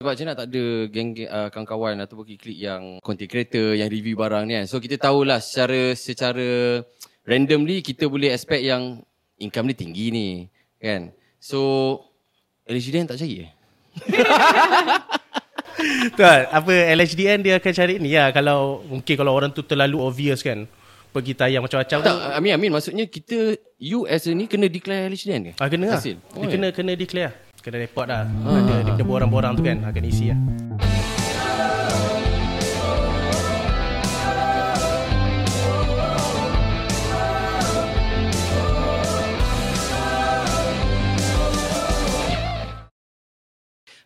[0.00, 4.48] Sebab nak tak ada geng uh, kawan-kawan ataupun klik yang content creator yang review barang
[4.48, 4.64] ni kan.
[4.64, 6.80] So kita tahulah secara secara
[7.28, 9.04] randomly kita boleh expect yang
[9.36, 10.28] income ni tinggi ni
[10.80, 11.12] kan.
[11.36, 12.00] So
[12.64, 13.52] LHDN tak percaya?
[16.16, 20.40] Tuan, apa LHDN dia akan cari ni ya kalau mungkin kalau orang tu terlalu obvious
[20.40, 20.64] kan
[21.12, 25.52] pergi tayang macam-macam Tak, Amin Amin maksudnya kita you as a ni kena declare LHDN
[25.52, 25.60] ke?
[25.60, 26.00] Ah kena lah.
[26.00, 26.16] Hasil.
[26.16, 27.49] Dia kena kena declare.
[27.60, 28.24] Kena report dah.
[28.24, 30.40] Ada dia punya borang-borang tu kan akan isi lah.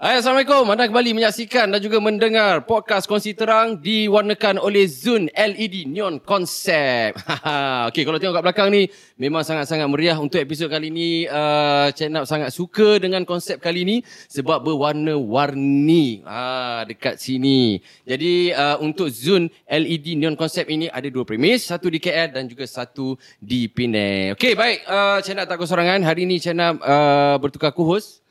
[0.04, 0.68] Hai, Assalamualaikum.
[0.68, 7.24] Anda kembali menyaksikan dan juga mendengar podcast Kongsi Terang diwarnakan oleh Zun LED Neon Concept.
[7.88, 11.24] Okey, kalau tengok kat belakang ni memang sangat-sangat meriah untuk episod kali ni.
[11.24, 13.96] Uh, Cik Nap sangat suka dengan konsep kali ni
[14.28, 17.80] sebab berwarna-warni ah, dekat sini.
[18.04, 21.64] Jadi uh, untuk Zun LED Neon Concept ini ada dua premis.
[21.64, 24.36] Satu di KL dan juga satu di Penang.
[24.36, 24.84] Okey, baik.
[24.84, 26.04] Uh, Cik Nap tak kesorangan.
[26.04, 28.23] Hari ni Cik Nap uh, bertukar co-host.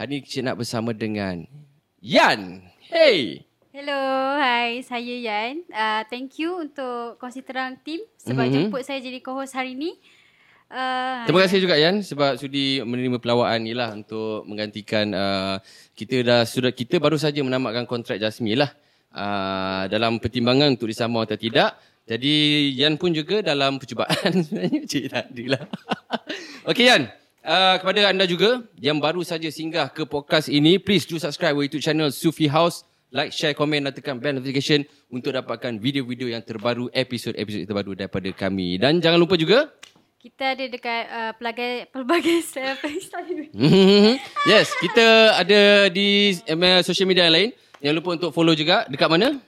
[0.00, 1.44] Hari ni Cik nak bersama dengan
[2.00, 2.64] Yan.
[2.88, 3.44] Hey.
[3.68, 4.00] Hello,
[4.40, 5.60] hai, saya Yan.
[5.68, 8.40] Uh, thank you untuk kongsi terang team sebab Mhm.
[8.48, 8.64] mm-hmm.
[8.72, 10.00] jemput saya jadi co-host hari ni.
[10.72, 15.60] Uh, Terima kasih juga Yan sebab sudi menerima pelawaan ni lah untuk menggantikan uh,
[15.92, 18.72] kita dah sudah kita baru saja menamatkan kontrak Jasmine lah.
[19.12, 21.76] Uh, dalam pertimbangan untuk disambung atau tidak.
[22.08, 25.60] Jadi Yan pun juga dalam percubaan sebenarnya cik tak lah.
[26.72, 27.20] Okey Yan.
[27.40, 31.64] Uh, kepada anda juga yang baru saja singgah ke podcast ini, please do subscribe our
[31.64, 32.84] YouTube channel Sufi House.
[33.10, 38.30] Like, share, komen dan tekan bell notification untuk dapatkan video-video yang terbaru, episod-episod terbaru daripada
[38.30, 38.78] kami.
[38.78, 39.66] Dan jangan lupa juga
[40.20, 42.38] Kita ada dekat uh, pelbagai pelbagai
[44.52, 47.50] yes, kita ada di uh, social media yang lain.
[47.80, 48.84] Jangan lupa untuk follow juga.
[48.92, 49.40] Dekat mana?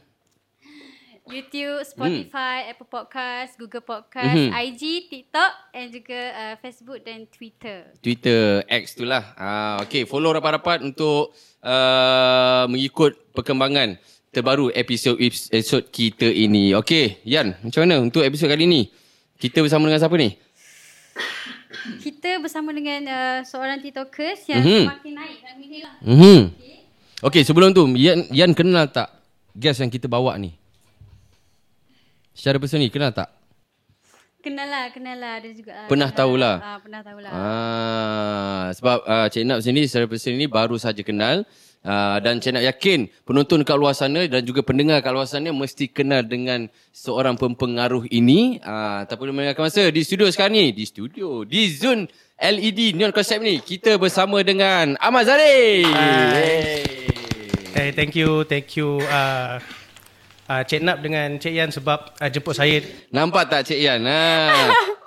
[1.32, 4.52] YouTube, Spotify, Apple Podcast, Google Podcast, Mhm.
[4.52, 7.88] IG, TikTok dan juga uh, Facebook dan Twitter.
[7.98, 9.32] Twitter X tu lah.
[9.34, 13.96] Ah, okay, follow rapat-rapat untuk uh, mengikut perkembangan
[14.28, 16.76] terbaru episod episod kita ini.
[16.76, 18.82] Okay, Yan, macam mana untuk episod kali ni?
[19.36, 20.36] Kita bersama dengan siapa ni?
[21.98, 24.68] Kita bersama dengan uh, seorang TikTokers yang Mhm.
[24.68, 24.84] mm-hmm.
[24.86, 25.94] semakin naik dalam ini lah.
[26.00, 26.40] Mhm.
[27.22, 29.10] Okay, sebelum tu, Yan, Yan kenal tak
[29.52, 30.61] guest yang kita bawa ni?
[32.32, 33.28] Secara personal kenal tak?
[34.42, 35.38] Kenal lah, kenal lah.
[35.38, 35.86] Ada juga lah.
[35.86, 36.56] Pernah Kenal tahulah.
[36.58, 37.30] Ah, pernah tahulah.
[37.30, 41.46] Ah, sebab uh, Cik Nap sendiri secara personal ni baru saja kenal.
[41.86, 45.54] Uh, dan Cik Nap yakin penonton kat luar sana dan juga pendengar kat luar sana
[45.54, 48.58] mesti kenal dengan seorang pempengaruh ini.
[48.58, 50.74] Uh, tak perlu melengahkan masa di studio sekarang ni.
[50.74, 51.46] Di studio.
[51.46, 53.62] Di Zone LED Neon Concept ni.
[53.62, 55.86] Kita bersama dengan Ahmad Zari.
[55.86, 56.82] Hey.
[57.78, 59.62] Hey, thank you, thank you uh,
[60.52, 62.84] uh, Cik Nap dengan Cik Yan sebab uh, jemput saya.
[63.08, 64.04] Nampak tak Cik Yan?
[64.04, 64.20] Ha.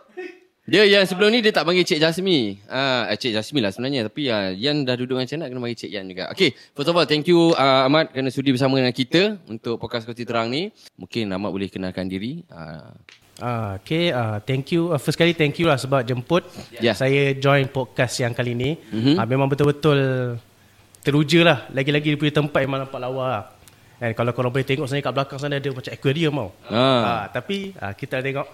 [0.65, 2.57] Dia yang sebelum ni dia tak panggil Cik Jasmi.
[2.65, 4.09] Ah, eh, Cik Jasmi lah sebenarnya.
[4.09, 6.25] Tapi uh, Yan dah duduk dengan Cik Nak kena panggil Cik Yan juga.
[6.33, 10.09] Okay, first of all thank you uh, Ahmad kerana sudi bersama dengan kita untuk podcast
[10.09, 10.73] Koti Terang ni.
[10.97, 12.41] Mungkin Ahmad boleh kenalkan diri.
[12.49, 12.89] Uh,
[13.35, 14.95] Uh, okay, uh, thank you.
[14.95, 16.47] Uh, first kali thank you lah sebab jemput
[16.79, 16.95] Ya.
[16.95, 18.79] saya join podcast yang kali ni.
[18.95, 19.19] Mhm.
[19.19, 19.99] Uh, memang betul-betul
[21.03, 21.57] teruja lah.
[21.75, 23.43] Lagi-lagi dia punya tempat memang nampak lawa lah.
[23.99, 26.49] And kalau korang boleh tengok sebenarnya kat belakang sana ada macam aquarium tau.
[26.67, 26.75] Ah.
[26.75, 28.47] Uh, tapi uh, kita tengok.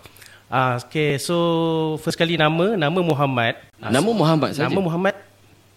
[0.51, 1.35] Uh, okay, so
[2.03, 3.57] first kali nama, nama Muhammad.
[3.81, 4.69] Uh, nama Muhammad saja.
[4.69, 5.15] Nama Muhammad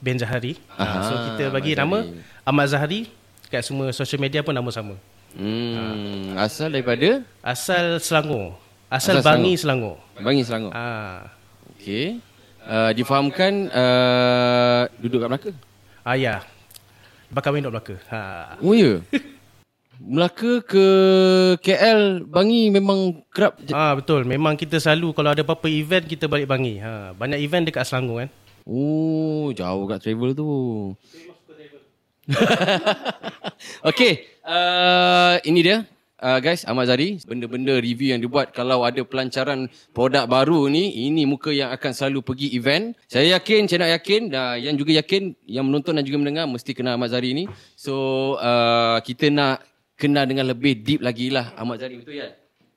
[0.02, 0.60] bin Zahari.
[0.76, 2.44] Aha, so kita bagi Ahmad nama Zahari.
[2.44, 3.00] Ahmad Zahari.
[3.48, 4.98] Kat semua social media pun nama sama.
[5.34, 8.58] hmm, asal daripada Asal Selangor.
[8.92, 9.96] Asal, Asal Bangi Selangor.
[10.20, 10.72] Bangi Selangor.
[10.76, 11.32] Ah.
[11.78, 12.20] Okay.
[12.64, 15.50] Uh, difahamkan uh, duduk kat Melaka?
[16.04, 16.44] Ah ya.
[17.32, 17.96] Bakal duduk Melaka.
[18.12, 18.20] Ha.
[18.60, 19.00] Oh ya?
[20.02, 20.86] Melaka ke
[21.62, 24.26] KL Bangi memang kerap Ah betul.
[24.26, 26.82] Memang kita selalu kalau ada apa-apa event kita balik Bangi.
[26.82, 27.14] Ha.
[27.14, 28.30] Banyak event dekat Selangor kan.
[28.64, 30.48] Oh, jauh kat travel tu.
[33.90, 35.78] okay, uh, ini dia.
[36.24, 41.28] Uh, guys, Ahmad Zari, benda-benda review yang dibuat kalau ada pelancaran produk baru ni, ini
[41.28, 42.96] muka yang akan selalu pergi event.
[43.12, 46.72] Saya yakin, saya nak yakin, uh, yang juga yakin, yang menonton dan juga mendengar mesti
[46.72, 47.44] kenal Ahmad Zari ni.
[47.76, 47.94] So,
[48.40, 52.34] uh, kita nak kenal dengan lebih deep lagi lah Ahmad Zari, betul ya?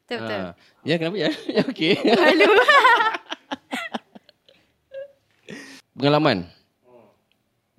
[0.08, 0.40] Betul, betul.
[0.40, 0.54] Ah.
[0.88, 1.30] Ya, kenapa ya?
[1.52, 1.94] ya, okey.
[2.00, 2.48] Malu.
[5.98, 6.48] Pengalaman.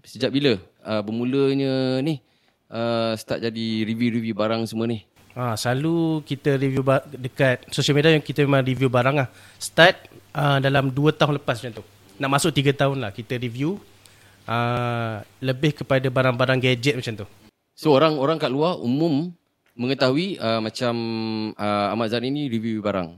[0.03, 2.21] Sejak bila uh, bermulanya ni
[2.73, 5.05] uh, start jadi review-review barang semua ni?
[5.39, 9.29] Ha, selalu kita review ba- dekat social media yang kita memang review barang lah.
[9.61, 11.85] Start uh, dalam 2 tahun lepas macam tu.
[12.19, 13.79] Nak masuk 3 tahun lah kita review.
[14.49, 17.27] Uh, lebih kepada barang-barang gadget macam tu.
[17.79, 19.31] So orang orang kat luar umum
[19.79, 20.95] mengetahui uh, macam
[21.55, 23.15] uh, Ahmad Zani ni review barang.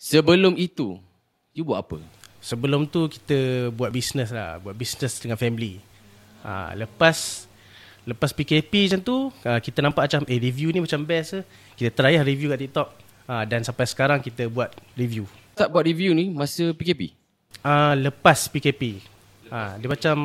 [0.00, 0.96] Sebelum itu,
[1.52, 2.00] you buat apa?
[2.40, 5.76] Sebelum tu kita buat bisnes lah, buat bisnes dengan family.
[6.40, 7.46] Ha, lepas
[8.08, 11.40] lepas PKP macam tu, ha, kita nampak macam eh review ni macam best ke.
[11.84, 12.88] Kita try lah review kat TikTok.
[13.28, 15.28] Ha, dan sampai sekarang kita buat review.
[15.54, 17.12] Tak buat review ni masa PKP?
[17.60, 19.04] Ah ha, lepas PKP.
[19.52, 20.16] Ha, dia macam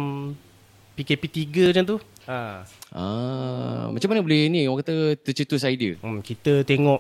[0.96, 1.98] PKP 3 macam tu.
[2.28, 2.68] Ha.
[2.92, 5.96] Ah, macam mana boleh ni orang kata tercetus idea?
[6.04, 7.00] Hmm, kita tengok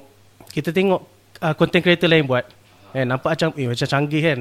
[0.55, 1.03] kita tengok
[1.43, 2.47] uh, content creator lain buat.
[2.95, 4.39] Eh, nampak macam eh macam canggih kan.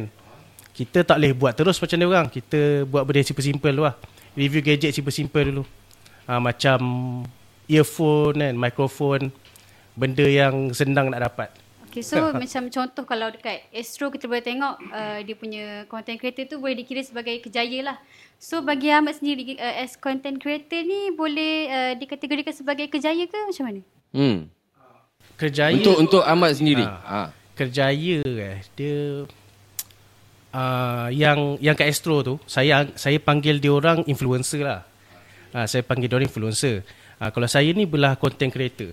[0.70, 2.26] Kita tak boleh buat terus macam dia orang.
[2.30, 3.98] Kita buat benda simple-simple dulu lah.
[4.38, 5.62] Review gadget simple-simple dulu.
[6.30, 6.78] Uh, macam
[7.66, 9.34] earphone kan, microphone.
[9.98, 11.50] Benda yang senang nak dapat.
[11.96, 16.44] Okay, so macam contoh kalau dekat Astro kita boleh tengok uh, dia punya content creator
[16.44, 17.96] tu boleh dikira sebagai kejaya lah.
[18.36, 23.38] So bagi Ahmad sendiri uh, as content creator ni boleh uh, dikategorikan sebagai kejaya ke
[23.48, 23.80] macam mana?
[24.12, 24.38] Hmm.
[25.40, 26.84] Kerjaya Untuk untuk Ahmad sendiri.
[26.84, 27.32] Ah.
[27.32, 27.32] Ha.
[27.56, 29.24] kerjaya eh dia
[30.52, 34.84] uh, yang yang kat Astro tu saya saya panggil dia orang influencer lah.
[35.56, 36.84] Uh, saya panggil dia orang influencer.
[37.16, 38.92] Uh, kalau saya ni belah content creator.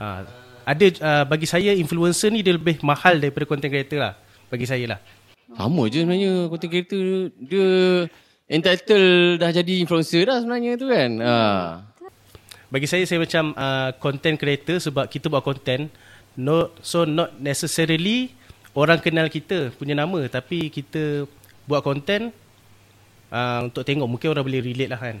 [0.00, 0.24] Uh,
[0.62, 4.14] ada uh, bagi saya influencer ni dia lebih mahal daripada content creator lah
[4.48, 5.00] bagi saya lah.
[5.52, 7.02] Sama je sebenarnya content creator
[7.36, 7.68] dia
[8.48, 11.10] entitled dah jadi influencer dah sebenarnya tu kan.
[11.20, 11.36] Ha.
[12.72, 15.92] Bagi saya saya macam uh, content creator sebab kita buat content
[16.32, 18.32] no so not necessarily
[18.72, 21.28] orang kenal kita punya nama tapi kita
[21.68, 22.32] buat content
[23.28, 25.16] uh, untuk tengok mungkin orang boleh relate lah kan.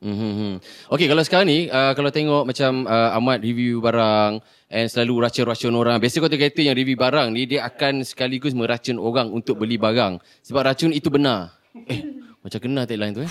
[0.00, 0.52] Mm-hmm.
[0.88, 4.40] Okay kalau sekarang ni uh, kalau tengok macam uh, Ahmad review barang
[4.72, 6.00] and selalu racun-racun orang.
[6.00, 10.16] Biasa content creator yang review barang ni dia akan sekaligus meracun orang untuk beli barang.
[10.40, 11.52] Sebab racun itu benar.
[11.84, 12.00] Eh
[12.40, 13.28] macam kena tagline tu eh.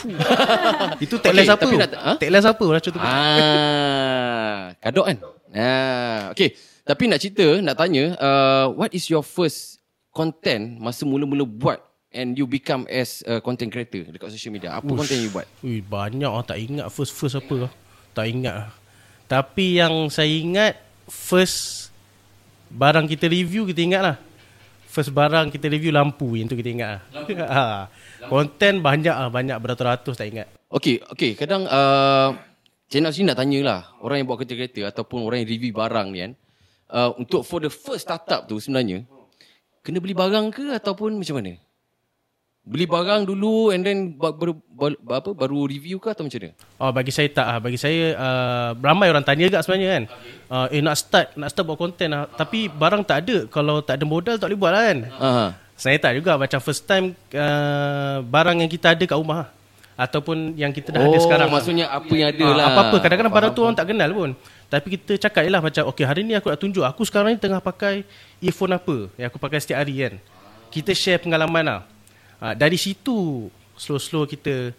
[1.05, 1.65] Itu tagline Okay, siapa?
[1.65, 2.13] tapi nak- ha?
[2.21, 2.99] Tagline siapa racun tu?
[3.01, 5.17] Ah, kadok kan?
[5.49, 6.53] Ah, okay.
[6.85, 9.81] Tapi nak cerita, nak tanya, uh, what is your first
[10.13, 14.73] content masa mula-mula buat and you become as a content creator dekat social media?
[14.77, 14.99] Apa Ush.
[15.05, 15.45] content you buat?
[15.61, 17.71] Ui, banyak lah tak ingat first-first apa lah.
[18.17, 18.69] Tak ingat lah.
[19.29, 20.73] Tapi yang saya ingat
[21.05, 21.89] first
[22.73, 24.17] barang kita review kita ingat lah.
[24.89, 27.01] First barang kita review lampu yang tu kita ingat lah.
[27.53, 27.63] ha.
[28.25, 30.47] Konten banyak lah, banyak beratus-ratus tak ingat.
[30.69, 31.37] Okay, okay.
[31.37, 32.33] Kadang uh,
[32.89, 36.19] channel sini nak tanyalah orang yang buat content creator ataupun orang yang review barang ni
[36.25, 36.33] kan.
[36.89, 39.05] Uh, untuk for the first startup tu sebenarnya,
[39.85, 41.68] kena beli barang ke ataupun macam mana?
[42.69, 46.53] Beli barang dulu and then ba- baru, baru, apa, baru review ke atau macam mana?
[46.77, 47.57] Oh bagi saya tak ah.
[47.57, 50.03] Bagi saya uh, ramai orang tanya juga sebenarnya kan.
[50.45, 52.29] Uh, eh nak start nak start buat konten lah.
[52.29, 53.37] Tapi barang tak ada.
[53.49, 54.97] Kalau tak ada modal tak boleh buat lah kan.
[55.11, 55.45] Aha.
[55.73, 59.49] Saya tak juga macam first time uh, barang yang kita ada kat rumah.
[59.97, 61.49] Ataupun yang kita dah ada sekarang.
[61.49, 62.65] maksudnya apa yang ada Ah, lah.
[62.71, 64.29] Apa-apa kadang-kadang barang tu orang tak kenal pun.
[64.69, 67.41] Tapi kita cakap je lah macam okay hari ni aku nak tunjuk aku sekarang ni
[67.41, 68.05] tengah pakai
[68.39, 70.13] earphone apa yang aku pakai setiap hari kan.
[70.69, 71.79] Kita share pengalaman lah.
[72.39, 74.71] Uh, dari situ slow-slow kita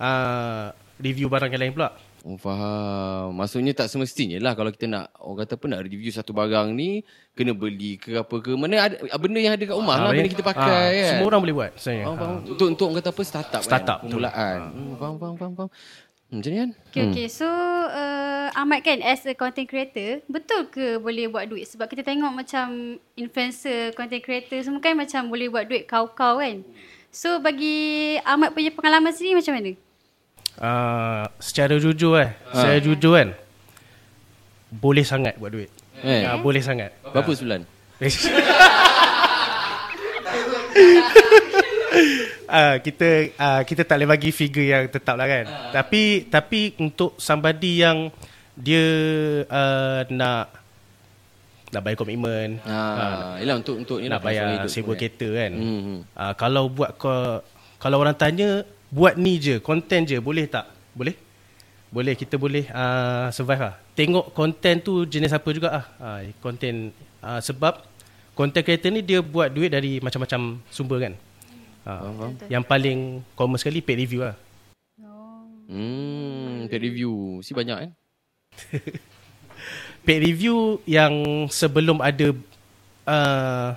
[0.00, 1.96] uh, review barang yang lain pula.
[2.26, 3.38] Oh, faham.
[3.38, 7.06] Maksudnya tak semestinya lah kalau kita nak, orang kata apa, nak review satu barang ni,
[7.38, 8.50] kena beli ke apa ke.
[8.58, 11.10] Mana ada, benda yang ada kat rumah lah, Ah, benda kita pakai ah, kan.
[11.14, 12.04] Semua orang boleh buat sebenarnya.
[12.04, 12.34] Faham, faham.
[12.34, 12.50] Ah.
[12.50, 14.10] Untuk, untuk orang kata apa, startup, Startup, kan.
[14.10, 14.18] betul.
[14.18, 14.58] Permulaan.
[14.74, 15.70] Hmm, faham, faham, faham, faham.
[16.26, 16.70] Hmm, macam ni kan?
[16.90, 17.26] Okay, okay.
[17.30, 21.70] So, uh, Ahmad kan as a content creator, betul ke boleh buat duit?
[21.70, 26.66] Sebab kita tengok macam influencer, content creator semua kan macam boleh buat duit kau-kau kan.
[27.16, 29.72] So, bagi Ahmad punya pengalaman sendiri macam mana?
[30.60, 33.32] Uh, secara jujur eh, secara jujur kan.
[34.68, 35.72] Boleh sangat buat duit.
[36.04, 36.28] Eh.
[36.28, 36.92] Ah, boleh sangat.
[37.00, 37.64] Berapa sebulan?
[42.46, 45.44] Ah kita uh, kita tak boleh bagi figure yang tetap lah kan.
[45.74, 48.06] Tapi tapi untuk somebody yang
[48.54, 48.86] dia
[49.50, 50.54] uh, nak
[51.76, 54.96] nak bayar komitmen, Ah, yelah untuk untuk ni nak lah, kelangsungan bayar sewa kan.
[54.96, 55.52] kereta kan.
[55.52, 55.98] Hmm.
[56.16, 57.12] Uh, kalau buat ko,
[57.76, 60.72] kalau orang tanya buat ni je, konten je, boleh tak?
[60.96, 61.12] Boleh.
[61.92, 63.74] Boleh kita boleh uh, survive lah.
[63.92, 65.84] Tengok konten tu jenis apa juga ah.
[66.00, 67.84] Uh, konten uh, sebab
[68.32, 71.14] content creator ni dia buat duit dari macam-macam sumber kan.
[71.86, 74.36] Uh, yang paling common sekali paid review lah.
[75.66, 77.42] Hmm, paid review.
[77.42, 77.90] Si banyak kan?
[80.06, 81.10] Paid review yang
[81.50, 82.30] sebelum ada
[83.10, 83.74] uh,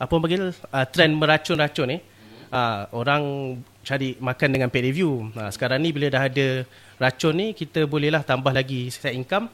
[0.00, 1.98] apa panggil uh, trend meracun-racun ni
[2.48, 5.28] uh, orang cari makan dengan paid review.
[5.36, 6.64] Uh, sekarang ni bila dah ada
[6.96, 9.52] racun ni kita bolehlah tambah lagi side income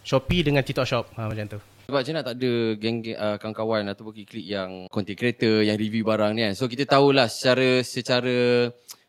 [0.00, 1.60] Shopee dengan TikTok Shop uh, macam tu.
[1.92, 6.32] Sebab macam tak ada geng uh, kawan-kawan ataupun klik yang content creator yang review barang
[6.32, 6.54] ni kan.
[6.56, 8.36] So kita tahulah secara secara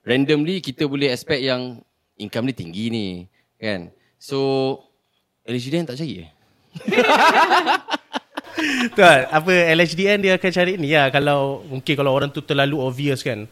[0.04, 1.80] randomly kita boleh expect yang
[2.20, 3.08] income ni tinggi ni
[3.56, 3.88] kan.
[4.20, 4.40] So
[5.44, 6.30] LHDN tak cari eh?
[8.96, 13.20] Tuan, apa LHDN dia akan cari ni ya kalau mungkin kalau orang tu terlalu obvious
[13.26, 13.44] kan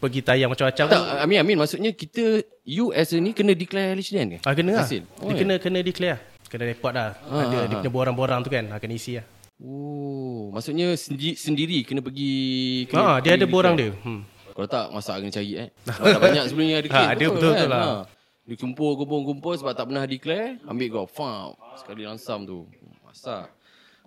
[0.00, 4.26] pergi tayang macam-macam Tak, Amin Amin maksudnya kita you as a ni kena declare LHDN
[4.36, 4.38] ke?
[4.46, 4.86] Ah kena lah.
[4.86, 5.02] Hasil.
[5.04, 6.20] Dia kena kena declare.
[6.46, 7.14] Kena report dah.
[7.30, 9.26] Ah, Ada ah, dia punya borang-borang tu kan akan isi lah.
[9.60, 12.32] Oh, maksudnya sendiri, sendiri kena pergi
[12.96, 13.92] Ha, dia ada borang dia.
[13.92, 14.24] Hmm.
[14.56, 15.68] Kalau tak masak kena cari eh.
[15.98, 17.80] Kalau tak banyak sebelum ni ada Ha, ada betul-betul lah.
[17.80, 18.19] Ha.
[18.50, 22.66] Dia kumpul kumpul kumpul sebab tak pernah declare, ambil kau fam sekali langsam tu.
[23.06, 23.46] Masak.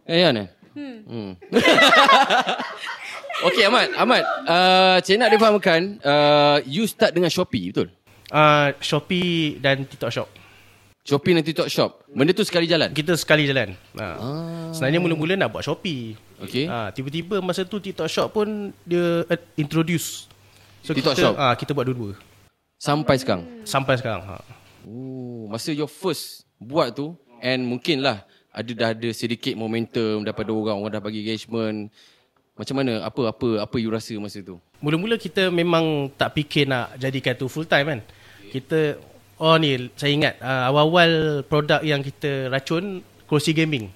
[0.04, 0.48] Eh Yan eh?
[0.76, 1.00] Hmm.
[1.08, 1.32] hmm.
[3.48, 7.88] Okey Ahmad, Ahmad, uh, Cik nak dia fahamkan, uh, you start dengan Shopee, betul?
[8.28, 10.28] Ah, Shopee dan TikTok Shop.
[11.08, 12.04] Shopee dan TikTok Shop.
[12.12, 12.92] Benda tu sekali jalan.
[12.92, 13.80] Kita sekali jalan.
[13.96, 14.08] Ha.
[14.12, 14.68] Ah.
[14.76, 16.20] Sebenarnya mula-mula nak buat Shopee.
[16.44, 16.68] Okey.
[16.68, 20.28] Ha, tiba-tiba masa tu TikTok Shop pun dia uh, introduce.
[20.84, 21.34] So TikTok kita, Shop?
[21.40, 22.33] Ah, kita buat dua-dua.
[22.84, 23.48] Sampai sekarang.
[23.64, 24.28] Sampai sekarang.
[24.28, 24.44] Ha.
[24.84, 30.52] Oh, masa your first buat tu and mungkin lah ada dah ada sedikit momentum daripada
[30.52, 31.88] orang orang dah bagi engagement.
[32.60, 33.08] Macam mana?
[33.08, 34.60] Apa apa apa you rasa masa tu?
[34.84, 38.00] Mula-mula kita memang tak fikir nak jadikan tu full time kan.
[38.52, 39.00] Kita
[39.40, 43.00] oh ni saya ingat uh, awal-awal produk yang kita racun
[43.32, 43.88] kursi gaming.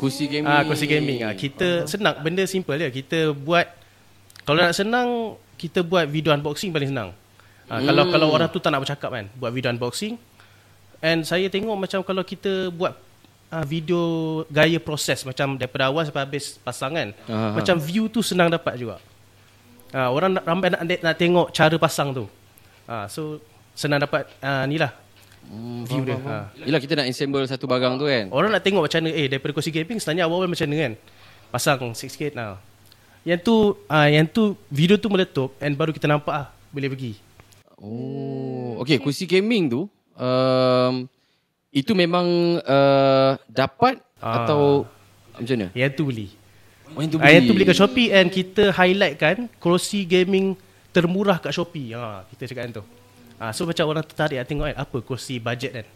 [0.00, 0.48] Kursi gaming.
[0.48, 1.28] Ah kursi gaming.
[1.28, 2.88] Ah kita senang benda simple je.
[2.88, 3.68] Kita buat
[4.48, 7.12] kalau nak senang kita buat video unboxing paling senang.
[7.64, 7.88] Ah Hmm.
[7.88, 10.20] kalau kalau orang tu tak nak bercakap kan, buat video unboxing.
[11.00, 12.96] And saya tengok macam kalau kita buat
[13.52, 14.00] uh, video
[14.48, 17.56] gaya proses macam daripada awal sampai habis pasangan, Aha.
[17.60, 19.00] macam view tu senang dapat juga.
[19.94, 22.24] Ah orang nak, ramai nak, nak tengok cara pasang tu.
[22.84, 23.40] Ah so
[23.72, 24.92] senang dapat uh, ni lah
[25.44, 26.16] Hmm, view dia.
[26.24, 26.48] Ah.
[26.56, 28.32] Yelah kita nak assemble satu barang tu kan.
[28.32, 30.92] Orang nak tengok macam mana eh daripada kursi gaming sebenarnya awal-awal macam mana kan.
[31.52, 32.56] Pasang 6K nah.
[33.28, 37.12] Yang tu uh, yang tu video tu meletup and baru kita nampak ah boleh pergi.
[37.84, 39.84] Oh, okey kursi gaming tu
[40.16, 41.04] um,
[41.68, 42.24] itu memang
[42.64, 44.40] uh, dapat Ah.
[44.40, 44.88] atau
[45.36, 45.68] macam mana?
[45.76, 46.32] Yang tu beli.
[46.96, 50.56] Oh, yang tu Ah, yang tu beli kat Shopee and kita highlight kan kursi gaming
[50.96, 51.92] termurah kat Shopee.
[51.92, 52.84] Ha kita cakap kan tu.
[53.36, 55.86] Ah so macam orang tertarik nak tengok kan apa kursi budget kan.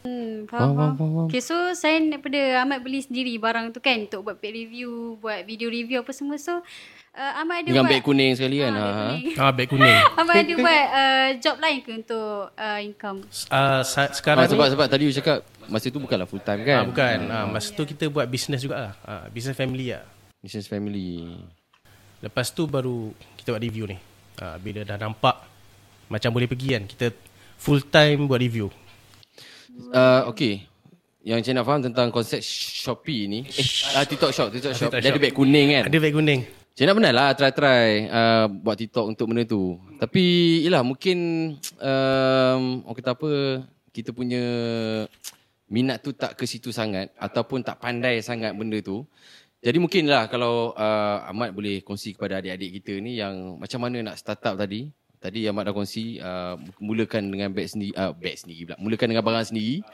[0.00, 1.26] Hmm, faham, faham.
[1.26, 5.44] Okay, so saya daripada Ahmad beli sendiri barang tu kan untuk buat paid review, buat
[5.44, 6.36] video review apa semua.
[6.36, 7.92] So, uh, Ahmad ada dengan buat...
[7.92, 8.72] beg kuning sekali kan.
[8.72, 8.88] Ah, Ha.
[8.88, 9.12] beg ha.
[9.12, 9.36] kuning.
[9.36, 9.98] Ah beg kuning.
[10.18, 13.18] Ahmad ada buat uh, job lain ke untuk uh, income?
[13.48, 16.64] Ah sa- Ah, sekarang sebab ni sebab tadi you cakap masa tu bukanlah full time
[16.64, 16.80] kan?
[16.80, 17.16] ah, bukan.
[17.28, 18.92] Ah masa tu kita buat business juga lah.
[19.02, 20.02] Ah business family lah.
[20.40, 21.28] Business family.
[22.20, 24.00] Lepas tu baru kita buat review ni.
[24.36, 25.36] Ha, bila dah nampak
[26.08, 27.12] macam boleh pergi kan, kita
[27.54, 28.72] full time buat review.
[29.90, 30.66] Uh, okay.
[31.20, 33.44] Yang saya nak faham tentang konsep Shopee ni.
[33.44, 34.48] Eh, uh, TikTok Shop.
[34.48, 34.88] TikTok Shop.
[34.88, 35.84] TikTok Dia ada beg kuning kan?
[35.90, 36.40] Ada beg kuning.
[36.72, 39.76] Saya nak pernah lah try-try uh, buat TikTok untuk benda tu.
[40.00, 40.24] Tapi
[40.64, 41.18] yelah mungkin
[41.76, 43.30] um, orang kata apa,
[43.92, 44.40] kita punya
[45.68, 49.04] minat tu tak ke situ sangat ataupun tak pandai sangat benda tu.
[49.60, 54.00] Jadi mungkin lah kalau uh, Ahmad boleh kongsi kepada adik-adik kita ni yang macam mana
[54.00, 54.88] nak start up tadi.
[55.20, 58.76] Tadi Ahmad dah kongsi uh, mulakan dengan beg sendiri, uh, beg sendiri pula.
[58.80, 59.84] Mulakan dengan barang sendiri.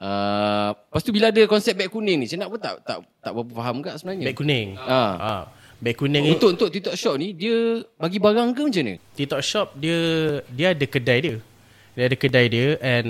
[0.00, 3.30] Uh, lepas tu bila ada konsep beg kuning ni, saya nak pun tak tak tak
[3.36, 4.32] berapa faham kat sebenarnya.
[4.32, 4.80] Beg kuning.
[4.80, 5.12] Ah.
[5.20, 5.32] Ha.
[5.84, 8.94] Beg kuning ni Untuk untuk TikTok Shop ni dia bagi barang ke macam mana?
[9.20, 9.98] TikTok Shop dia
[10.48, 11.36] dia ada kedai dia.
[11.92, 13.08] Dia ada kedai dia and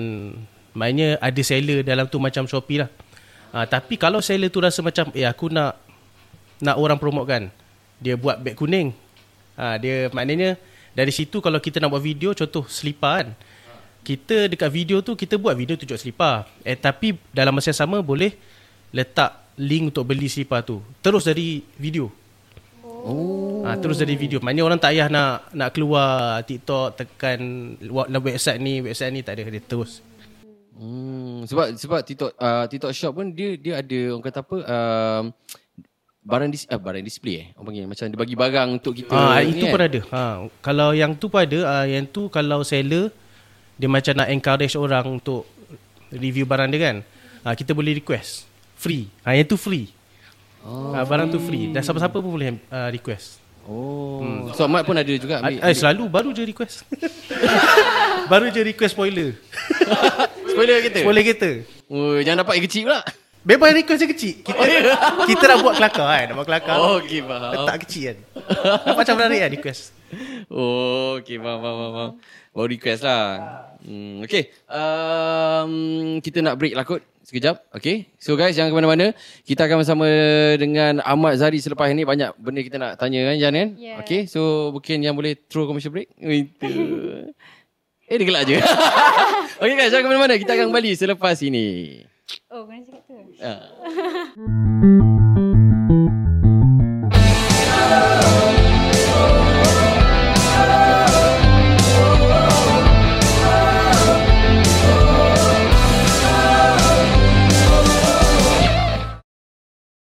[0.74, 2.90] maknanya ada seller dalam tu macam Shopee lah.
[3.54, 5.78] Ha, tapi kalau seller tu rasa macam eh aku nak
[6.58, 7.46] nak orang promote kan.
[8.02, 8.90] Dia buat beg kuning.
[9.54, 10.58] Ha, dia maknanya
[10.90, 13.28] dari situ kalau kita nak buat video contoh selipar kan.
[14.00, 16.48] Kita dekat video tu kita buat video tunjuk selipar.
[16.64, 18.32] Eh tapi dalam masa yang sama boleh
[18.90, 20.80] letak link untuk beli selipar tu.
[21.04, 22.08] Terus dari video.
[22.82, 23.64] Oh.
[23.64, 24.40] Ha, terus dari video.
[24.40, 27.40] Maknanya orang tak payah nak nak keluar TikTok tekan
[28.20, 30.04] website ni, website ni tak ada dia terus.
[30.80, 35.24] Hmm, sebab sebab TikTok uh, TikTok Shop pun dia dia ada orang kata apa um,
[36.20, 39.40] barang dis, uh, barang display eh orang panggil macam dia bagi barang untuk kita Ah
[39.40, 39.72] itu kan?
[39.72, 40.00] pun ada.
[40.12, 40.22] Ha
[40.60, 43.08] kalau yang tu pun ada, ah, yang tu kalau seller
[43.80, 45.48] dia macam nak encourage orang untuk
[46.12, 46.96] review barang dia kan.
[47.40, 48.44] Ah kita boleh request
[48.76, 49.08] free.
[49.24, 49.88] Ah yang tu free.
[50.60, 50.92] Oh.
[50.92, 51.72] Ah, barang tu free.
[51.72, 53.40] Dan siapa-siapa pun boleh uh, request.
[53.64, 54.20] Oh.
[54.20, 54.52] Hmm.
[54.52, 55.56] So Ahmad pun ada juga ambil.
[55.56, 56.84] Eh, selalu baru je request.
[58.32, 59.40] baru je request spoiler.
[60.52, 60.98] Spoiler kita.
[61.00, 61.50] Spoiler kereta.
[61.88, 63.00] Oh, jangan dapat yang kecil pula.
[63.40, 64.34] Memang request dia kecil.
[64.44, 64.64] Kita
[65.30, 66.24] kita nak buat kelakar kan.
[66.28, 66.76] Nak buat kelakar.
[66.76, 67.52] Oh, okey faham.
[67.56, 68.18] Letak kecil kan.
[68.92, 69.82] Macam menarik kan request.
[70.52, 72.10] Oh, okey faham faham faham.
[72.52, 73.24] Baru request lah.
[73.80, 74.52] Hmm, okay.
[74.68, 75.72] Um,
[76.20, 77.00] kita nak break lah kot.
[77.24, 77.62] Sekejap.
[77.72, 78.10] Okay.
[78.18, 79.06] So guys, jangan ke mana-mana.
[79.46, 80.08] Kita akan bersama
[80.58, 82.02] dengan Ahmad Zari selepas ini.
[82.02, 83.68] Banyak benda kita nak tanya kan, Jan kan?
[83.78, 84.02] Yeah.
[84.02, 84.26] Okay.
[84.26, 86.10] So, mungkin yang boleh throw commercial break.
[86.18, 86.68] Oh, Itu.
[88.10, 88.58] Eh dia gelak je.
[89.62, 90.34] okay guys, jangan ke mana-mana.
[90.34, 92.02] Kita akan kembali selepas ini.
[92.30, 93.14] Oh, kena cakap tu.
[93.42, 93.66] Ah.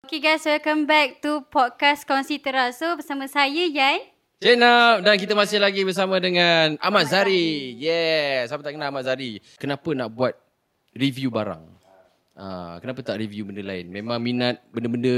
[0.04, 4.04] Okay guys, welcome back to podcast Kongsi Terasu bersama saya Yan.
[4.44, 7.80] Jenab dan kita masih lagi bersama dengan Ahmad Zari.
[7.80, 9.40] Yes, siapa tak kenal Ahmad Zari?
[9.56, 10.36] Kenapa nak buat
[10.92, 11.71] review barang?
[12.42, 13.86] Ah, kenapa tak review benda lain?
[13.94, 15.14] Memang minat benda-benda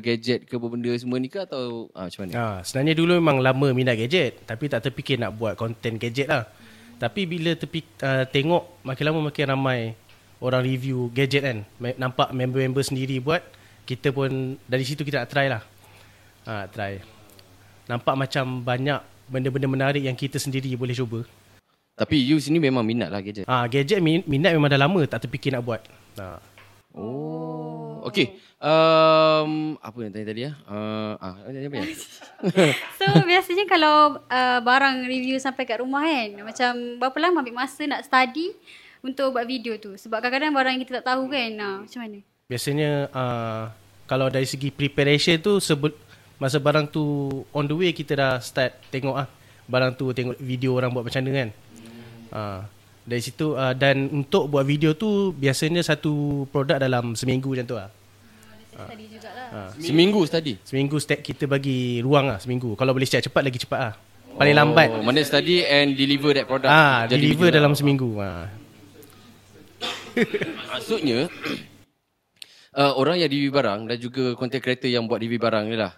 [0.00, 2.32] gadget ke benda semua ni ke atau ah, macam mana?
[2.32, 6.48] Ha, sebenarnya dulu memang lama minat gadget tapi tak terfikir nak buat konten gadget lah.
[6.96, 9.92] Tapi bila terpi, uh, tengok makin lama makin ramai
[10.40, 11.58] orang review gadget kan.
[11.76, 13.44] Nampak member-member sendiri buat,
[13.84, 15.60] kita pun dari situ kita nak try lah.
[16.48, 17.04] Ha, try.
[17.84, 21.20] Nampak macam banyak benda-benda menarik yang kita sendiri boleh cuba.
[22.00, 23.44] Tapi you sini memang minat lah gadget.
[23.44, 25.84] Ah, gadget min- minat memang dah lama tak terfikir nak buat.
[26.16, 26.51] Ha.
[26.92, 28.04] Oh.
[28.08, 28.36] Okay.
[28.62, 30.52] Um, apa yang tanya tadi ya?
[30.68, 31.86] Uh, ah, tanya apa ya?
[33.00, 36.70] So biasanya kalau uh, barang review sampai kat rumah kan Macam
[37.00, 38.54] berapa lama ambil masa nak study
[39.00, 42.18] Untuk buat video tu Sebab kadang-kadang barang yang kita tak tahu kan uh, Macam mana?
[42.46, 43.64] Biasanya uh,
[44.04, 45.96] kalau dari segi preparation tu sebut
[46.36, 49.28] masa barang tu on the way kita dah start tengok ah
[49.70, 51.50] barang tu tengok video orang buat macam mana kan.
[52.28, 52.60] Uh,
[53.02, 57.76] dari situ uh, dan untuk buat video tu biasanya satu produk dalam seminggu macam tu
[57.78, 57.90] lah.
[58.72, 60.54] Study jugalah Seminggu study.
[60.64, 62.72] Seminggu step kita bagi ruang lah seminggu.
[62.78, 63.94] Kalau boleh siap cepat lagi cepat lah.
[64.32, 64.88] Paling lambat.
[64.88, 66.72] Oh, mana study and deliver that product.
[66.72, 67.78] Ah, Jadi deliver dalam lah.
[67.78, 68.10] seminggu.
[68.16, 68.48] Ah.
[70.72, 71.28] Maksudnya
[72.80, 75.92] uh, orang yang review barang dan juga content creator yang buat review barang ni lah.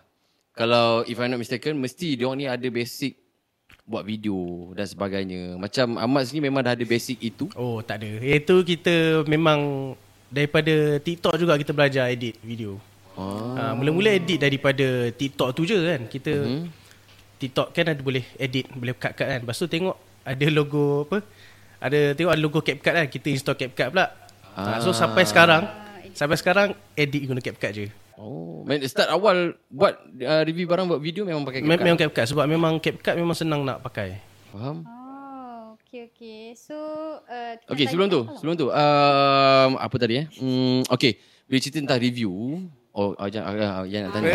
[0.55, 3.24] Kalau if I'm not mistaken mesti dia ni ada basic
[3.85, 5.61] buat video dan sebagainya.
[5.61, 7.53] Macam Ahmad sini memang dah ada basic itu.
[7.53, 8.09] Oh, tak ada.
[8.25, 9.93] Itu kita memang
[10.33, 12.81] daripada TikTok juga kita belajar edit video.
[13.15, 13.55] Oh.
[13.55, 16.01] Ha, mula-mula edit daripada TikTok tu je kan.
[16.09, 16.67] Kita hmm.
[17.39, 19.41] TikTok kan ada boleh edit, boleh cut-cut kan.
[19.45, 21.19] Lepas tu tengok ada logo apa?
[21.85, 23.07] Ada tengok ada logo CapCut kan.
[23.07, 24.07] Kita install CapCut pula.
[24.57, 24.81] Ah.
[24.81, 25.69] Ha, so sampai sekarang
[26.17, 27.87] sampai sekarang edit guna CapCut je.
[28.15, 31.83] Oh, main start awal buat uh, review barang buat video memang pakai CapCut.
[31.83, 34.23] memang CapCut sebab memang CapCut memang senang nak pakai.
[34.49, 34.87] Faham?
[34.87, 36.79] Oh, okay okay So
[37.21, 40.27] uh, Okay, tanya- sebelum tu, sebelum tu, um, apa tadi eh?
[40.33, 42.31] Hmm, okay, bila cerita tentang review,
[42.91, 44.31] oh, oh jangan, uh, yang nak tanya.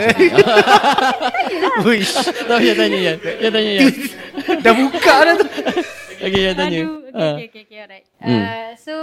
[1.81, 2.13] Uish.
[2.19, 3.13] Tahu yang tanya ya.
[3.39, 3.81] Yang tanya ya.
[4.59, 5.47] Dah buka dah tu.
[6.19, 6.81] Okay, yang tanya.
[6.83, 7.33] Aduh, okay, Ah.
[7.33, 8.05] okay, okay, okay, alright.
[8.19, 8.93] Uh, so,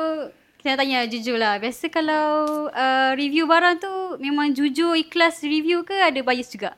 [0.66, 1.62] kita nak tanya jujur lah.
[1.62, 2.26] Biasa kalau
[2.74, 6.74] uh, review barang tu memang jujur ikhlas review ke ada bias juga?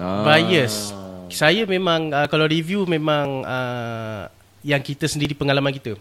[0.00, 0.24] Ah.
[0.24, 0.96] Bias.
[1.28, 4.32] Saya memang uh, kalau review memang uh,
[4.64, 6.00] yang kita sendiri pengalaman kita.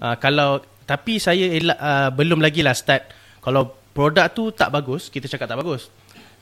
[0.00, 3.12] Uh, kalau tapi saya elak uh, belum lagi lah start.
[3.44, 5.92] Kalau produk tu tak bagus, kita cakap tak bagus.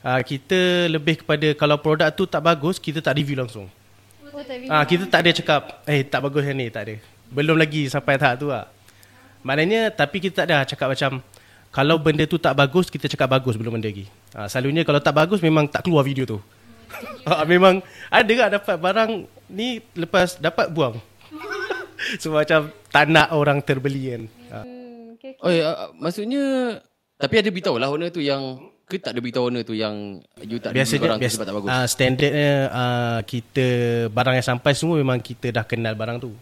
[0.07, 3.67] Uh, kita lebih kepada kalau produk tu tak bagus, kita tak review langsung.
[4.31, 4.71] Oh, tak review.
[4.71, 6.95] Ah kita tak ada cakap eh tak bagus yang ni, tak ada.
[7.27, 8.71] Belum lagi sampai tahap tu lah.
[9.41, 11.11] Maknanya tapi kita tak ada cakap macam
[11.71, 14.05] kalau benda tu tak bagus, kita cakap bagus belum benda lagi.
[14.35, 16.39] Ah selalunya kalau tak bagus memang tak keluar video tu.
[17.23, 17.79] ah, memang
[18.11, 19.11] ada tak dapat barang
[19.47, 20.99] ni lepas dapat buang.
[22.21, 24.23] so macam tak nak orang terbeli kan.
[24.51, 24.81] Okay,
[25.15, 25.33] okay.
[25.39, 26.43] Oh, ya, uh, maksudnya
[27.15, 28.57] tapi ada beritahu lah owner tu yang
[28.91, 31.69] ke tak ada beritahu owner tu yang you tak Biasanya barang biasa, sebab tak bagus.
[31.71, 33.67] uh, standardnya uh, kita
[34.11, 36.35] barang yang sampai semua memang kita dah kenal barang tu.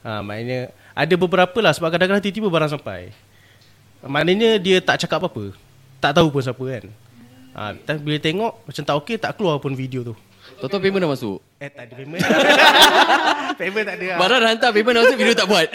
[0.00, 3.16] Uh, maknanya ada beberapa lah sebab kadang-kadang tiba-tiba barang sampai.
[4.04, 5.56] Maknanya dia tak cakap apa-apa.
[6.02, 6.84] Tak tahu pun siapa kan.
[7.84, 10.14] Tapi bila tengok macam tak okey tak keluar pun video tu.
[10.58, 11.38] Toto payment dah masuk.
[11.62, 12.22] Eh tak ada payment.
[13.60, 14.18] payment tak ada lah.
[14.18, 15.68] Barang dah hantar payment dah masuk video tak buat.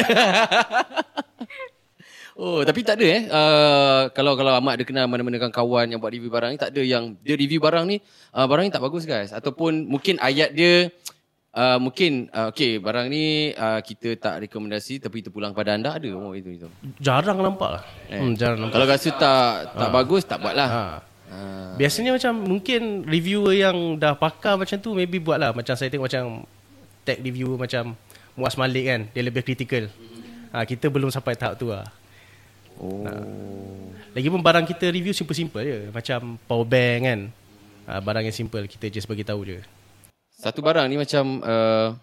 [2.42, 3.22] oh, tapi tak ada eh.
[3.32, 6.82] Uh, kalau kalau Ahmad ada kenal mana-mana kawan yang buat review barang ni tak ada
[6.84, 8.04] yang dia review barang ni
[8.36, 10.92] uh, barang ni tak bagus guys ataupun mungkin ayat dia
[11.58, 16.06] Uh, mungkin uh, okay barang ni uh, kita tak rekomendasi tapi terpulang pada anda ada
[16.14, 16.70] oh itu itu.
[17.02, 17.84] Jarang nampak lah.
[18.14, 18.22] Eh.
[18.22, 18.78] Hmm, jarang nampak.
[18.78, 20.70] Kalau rasa tak tak bagus tak buatlah.
[20.70, 20.86] Ha.
[21.34, 21.38] Ha.
[21.82, 25.50] Biasanya macam mungkin reviewer yang dah pakar macam tu maybe buat lah.
[25.50, 26.46] Macam saya tengok macam
[27.02, 27.98] tag reviewer macam
[28.38, 29.02] Muaz Malik kan.
[29.18, 29.90] Dia lebih kritikal.
[30.54, 31.90] Ha, kita belum sampai tahap tu lah.
[32.78, 33.02] Oh.
[34.14, 35.90] Lagipun barang kita review simple-simple je.
[35.90, 37.20] Macam power bank kan.
[37.90, 39.58] Ha, barang yang simple kita just bagi tahu je.
[40.38, 41.98] Satu barang ni macam uh,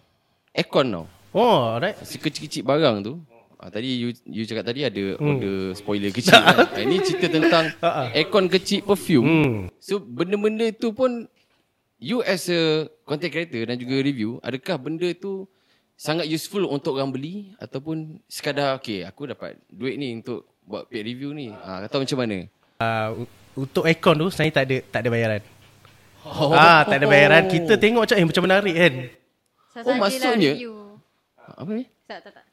[0.51, 1.05] aircon tau.
[1.31, 1.95] Oh, alright.
[2.03, 3.23] Si kecil-kecil barang tu.
[3.55, 5.23] Ah, tadi you, you cakap tadi ada hmm.
[5.23, 6.67] order spoiler kecil kan.
[6.75, 7.71] Ah, Ini cerita tentang
[8.19, 9.23] aircon kecil perfume.
[9.23, 9.59] Hmm.
[9.79, 11.31] So benda-benda tu pun
[11.95, 15.47] you as a content creator dan juga review, adakah benda tu
[15.95, 21.07] sangat useful untuk orang beli ataupun sekadar okay aku dapat duit ni untuk buat paid
[21.07, 21.55] review ni.
[21.55, 22.51] Ha, atau macam mana?
[22.83, 23.23] Uh,
[23.55, 25.41] untuk aircon tu sebenarnya tak ada tak ada bayaran.
[26.25, 26.51] Oh.
[26.57, 27.45] Ah, tak ada bayaran.
[27.45, 28.93] Kita tengok macam eh macam menarik kan.
[29.71, 30.73] Saja Oh, lah maksudnya- review.
[31.55, 31.85] Apa ni?
[32.05, 32.45] Tak, tak, tak.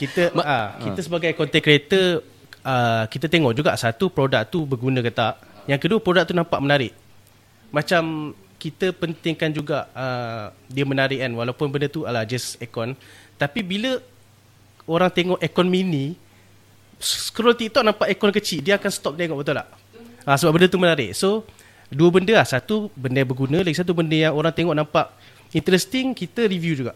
[0.00, 2.24] Kita ah, kita sebagai content creator
[2.64, 5.36] uh, kita tengok juga satu produk tu berguna ke tak.
[5.68, 6.92] Yang kedua produk tu nampak menarik.
[7.70, 12.96] Macam kita pentingkan juga uh, dia menarik kan walaupun benda tu adalah just aircon.
[13.40, 14.00] Tapi bila
[14.84, 16.16] orang tengok aircon mini
[17.00, 19.68] scroll TikTok nampak aircon kecil dia akan stop tengok betul tak?
[20.28, 21.16] Ah, sebab benda tu menarik.
[21.16, 21.48] So
[21.90, 22.46] dua benda lah.
[22.46, 25.12] Satu benda berguna lagi satu benda yang orang tengok nampak
[25.52, 26.94] interesting kita review juga.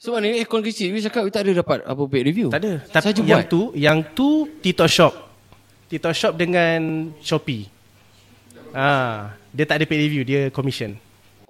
[0.00, 2.80] So maknanya aircon kecil Dia cakap tak ada dapat apa paid review Tak ada.
[2.88, 5.12] Tapi Saja yang buat tu, yang tu TikTok Shop.
[5.92, 7.68] TikTok Shop dengan Shopee.
[8.72, 10.96] Ah, dia tak ada paid review, dia commission.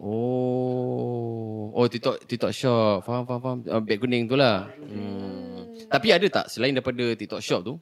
[0.01, 5.93] Oh Oh TikTok TikTok shop Faham faham faham uh, Beg kuning tu lah hmm.
[5.93, 7.77] Tapi ada tak Selain daripada TikTok shop tu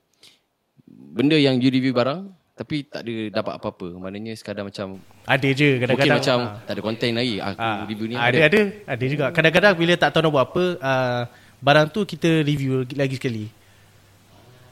[0.90, 2.26] Benda yang you review barang
[2.58, 6.18] Tapi tak ada dapat apa-apa Maknanya sekadar macam Ada je kadang-kadang.
[6.18, 6.58] macam ah.
[6.66, 9.24] Tak ada konten lagi Aku Ah, review ni ada, ada, ada juga.
[9.30, 11.22] Kadang-kadang bila tak tahu nak buat apa, uh,
[11.62, 13.46] barang tu kita review lagi sekali.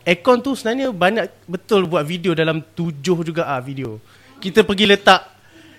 [0.07, 3.99] Aircon tu sebenarnya banyak betul buat video dalam tujuh juga ah video.
[4.39, 5.35] Kita pergi letak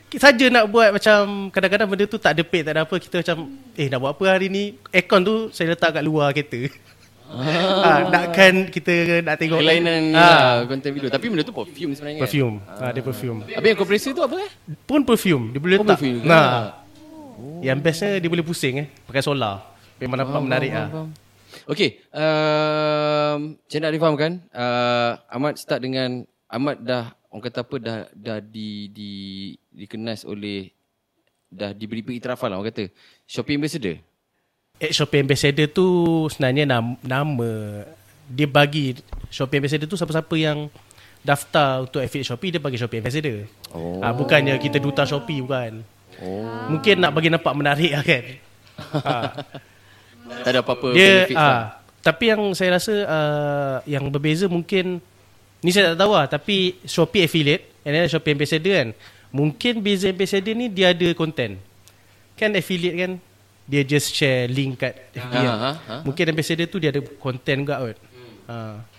[0.08, 3.38] saja nak buat macam kadang-kadang benda tu tak ada paid tak ada apa kita macam
[3.76, 6.72] eh nak buat apa hari ni aircon tu saya letak kat luar kereta.
[7.28, 9.60] Ah, nakkan kita nak tengok.
[9.60, 11.12] Kelainan ni ah, lah Konten video.
[11.12, 12.22] Tapi benda tu perfume sebenarnya.
[12.24, 12.56] Perfume.
[12.66, 13.40] Ah, dia perfume.
[13.44, 14.52] Habis yang compressor tu apa eh?
[14.88, 15.52] Pun perfume.
[15.52, 16.00] Dia boleh Oh, letak.
[16.00, 16.24] perfume.
[16.24, 16.84] Nah.
[17.62, 18.88] Yang bestnya Dia boleh pusing eh.
[19.06, 19.76] Pakai solar.
[20.02, 20.88] Memang nampak menarik ah.
[21.68, 27.98] Okay um, Macam nak difahamkan uh, Ahmad start dengan Ahmad dah Orang kata apa Dah,
[28.14, 29.12] dah di, di,
[29.74, 30.70] dikenas oleh
[31.48, 32.92] Dah diberi pengiktirafan lah orang kata.
[33.24, 33.96] Shopee Ambassador.
[33.96, 34.04] Eh,
[34.80, 35.88] Shopee Ambassador tu
[36.30, 37.52] Sebenarnya nama, nama
[38.26, 38.94] Dia bagi
[39.28, 40.70] Shopee Ambassador tu Siapa-siapa yang
[41.22, 43.50] Daftar untuk affiliate Shopee Dia bagi Shopee Ambassador.
[43.74, 44.00] Oh.
[44.00, 45.82] ah, Bukannya kita duta Shopee Bukan.
[46.22, 46.46] Oh.
[46.70, 48.26] Mungkin nak bagi nampak menarik lah kan.
[48.94, 49.34] Ah.
[50.44, 51.50] Tak ada apa-apa Dia benefits lah.
[51.50, 51.64] ah,
[52.00, 55.02] Tapi yang saya rasa uh, Yang berbeza mungkin
[55.60, 58.90] Ni saya tak tahu lah Tapi Shopee affiliate And then Shopee ambassador kan.
[59.34, 61.58] Mungkin beza ambassador ni Dia ada content.
[62.36, 63.12] Kan affiliate kan
[63.68, 65.96] Dia just share link kat FB Ha, ha, ha.
[66.02, 67.98] Mungkin ambassador tu Dia ada content juga kot.
[68.48, 68.56] Ha.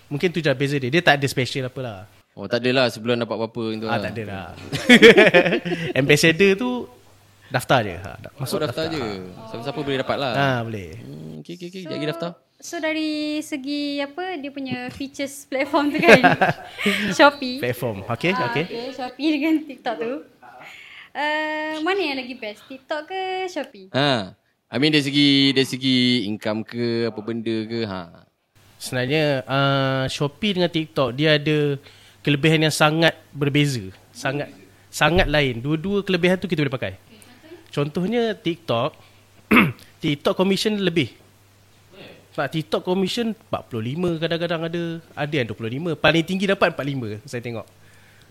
[0.07, 0.87] Mungkin tu je beza dia.
[0.87, 1.99] Dia tak ada special apa lah
[2.33, 3.99] Oh tak adalah sebelum dapat apa-apa itu Ah, lah.
[3.99, 4.45] tak ada lah
[5.99, 6.71] Ambassador tu
[7.49, 7.97] Daftar je.
[7.97, 8.11] Ha.
[8.37, 9.01] Masuk daftar, je.
[9.49, 10.33] Siapa-siapa boleh dapat lah.
[10.33, 11.01] Ha, Boleh.
[11.01, 12.31] Hmm, Okay okay okay Sekejap lagi daftar.
[12.59, 16.21] So dari segi apa dia punya features platform tu kan?
[17.17, 17.57] Shopee.
[17.57, 18.05] Platform.
[18.05, 18.69] Okay, Ah, okay.
[18.69, 20.13] okay Shopee dengan TikTok tu.
[21.09, 22.61] Uh, Mana yang lagi best?
[22.63, 23.89] TikTok ke Shopee?
[23.89, 24.37] Ha
[24.69, 28.21] I mean dari segi dari segi income ke apa benda ke ha.
[28.77, 31.81] Sebenarnya uh, Shopee dengan TikTok dia ada
[32.21, 34.53] kelebihan yang sangat berbeza, sangat
[34.93, 35.57] sangat lain.
[35.57, 36.93] Dua-dua kelebihan tu kita boleh pakai.
[37.73, 38.93] Contohnya TikTok,
[40.05, 41.17] TikTok commission lebih.
[42.37, 44.81] Sebab TikTok commission 45 kadang-kadang ada,
[45.17, 45.97] ada yang 25.
[45.97, 47.67] Paling tinggi dapat 45 saya tengok.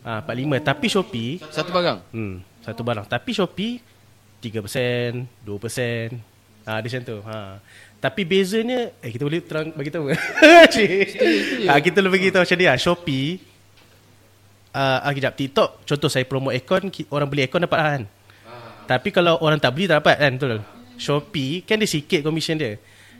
[0.06, 1.98] Ah ha, 45 tapi Shopee Satu barang.
[2.14, 3.10] Hmm, satu barang.
[3.10, 3.97] Tapi Shopee
[4.38, 6.68] 3%, 2%.
[6.68, 7.18] Ha, dia macam tu.
[7.24, 7.36] Ha.
[7.98, 10.12] Tapi bezanya eh kita boleh terang bagi tahu.
[11.68, 12.78] Ha, kita boleh bagi tahu macam ni ah.
[12.78, 13.40] Shopee
[14.76, 18.02] uh, ah, kejap TikTok contoh saya promote aircon orang beli aircon dapat kan.
[18.88, 20.60] Tapi kalau orang tak beli tak dapat kan betul.
[20.98, 22.78] Shopee kan dia sikit commission dia.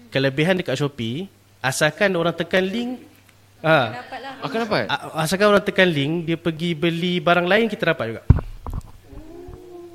[0.09, 1.29] Kelebihan dekat Shopee
[1.61, 3.03] asalkan orang tekan link
[3.61, 4.85] ha, Dapat lah Akan dapat?
[4.89, 8.23] A- Asalkan orang tekan link Dia pergi beli barang lain Kita dapat juga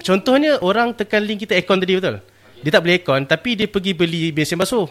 [0.04, 2.20] Contohnya Orang tekan link kita Aircon tadi betul?
[2.62, 4.86] Dia tak beli aircon Tapi dia pergi beli Mesin basuh.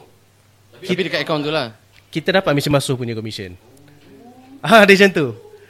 [0.83, 1.79] Tapi dekat akaun tu lah.
[2.11, 3.55] Kita dapat mesin basuh punya commission.
[4.59, 5.27] Ah, Dia macam tu.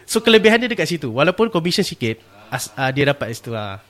[0.08, 1.12] So kelebihan dia dekat situ.
[1.12, 2.16] Walaupun commission sikit
[2.48, 3.84] as, uh, Dia dapat situ lah.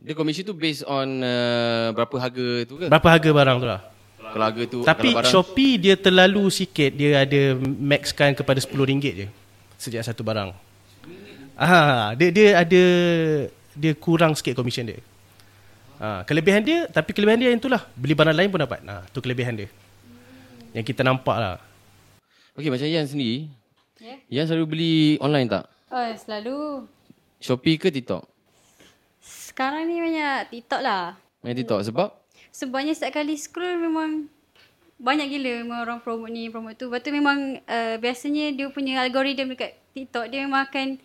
[0.00, 2.86] Dia komisi tu based on uh, berapa harga tu ke?
[2.88, 3.80] Berapa harga barang tu lah.
[4.26, 6.90] Kalau harga tu Tapi barang, Shopee dia terlalu sikit.
[6.96, 9.26] Dia ada maxkan kepada RM10 je
[9.76, 10.56] Sejak satu barang.
[11.56, 12.84] Ah, dia dia ada
[13.76, 14.98] dia kurang sikit commission dia.
[15.96, 17.84] Ah, kelebihan dia tapi kelebihan dia yang itulah.
[17.96, 18.80] Beli barang lain pun dapat.
[18.80, 19.68] Nah, tu kelebihan dia.
[20.72, 21.56] Yang kita nampak lah.
[22.56, 23.52] Okey macam Yan sendiri.
[24.00, 24.16] Ya.
[24.28, 25.64] Yan selalu beli online tak?
[25.88, 26.84] Oh selalu
[27.40, 28.28] Shopee ke TikTok?
[29.24, 32.12] Sekarang ni banyak TikTok lah Main TikTok sebab
[32.52, 34.32] Sebabnya setiap kali scroll memang
[34.96, 36.88] banyak gila memang orang promote ni promote tu.
[36.88, 40.96] Lepas tu memang uh, biasanya dia punya algoritma dekat TikTok dia memang akan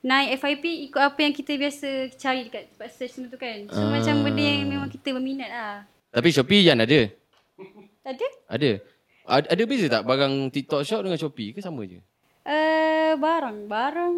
[0.00, 3.58] naik FYP ikut apa yang kita biasa cari dekat tempat search semua tu kan.
[3.66, 3.90] So Ah.
[3.90, 5.76] macam benda yang memang kita berminat lah.
[6.08, 7.00] Tapi Shopee Yan ada.
[8.02, 8.26] Ada?
[8.48, 8.70] Ada.
[9.22, 12.00] Ad- Ada beza tak barang TikTok Shop dengan Shopee ke sama je?
[12.42, 14.16] Uh, barang, barang.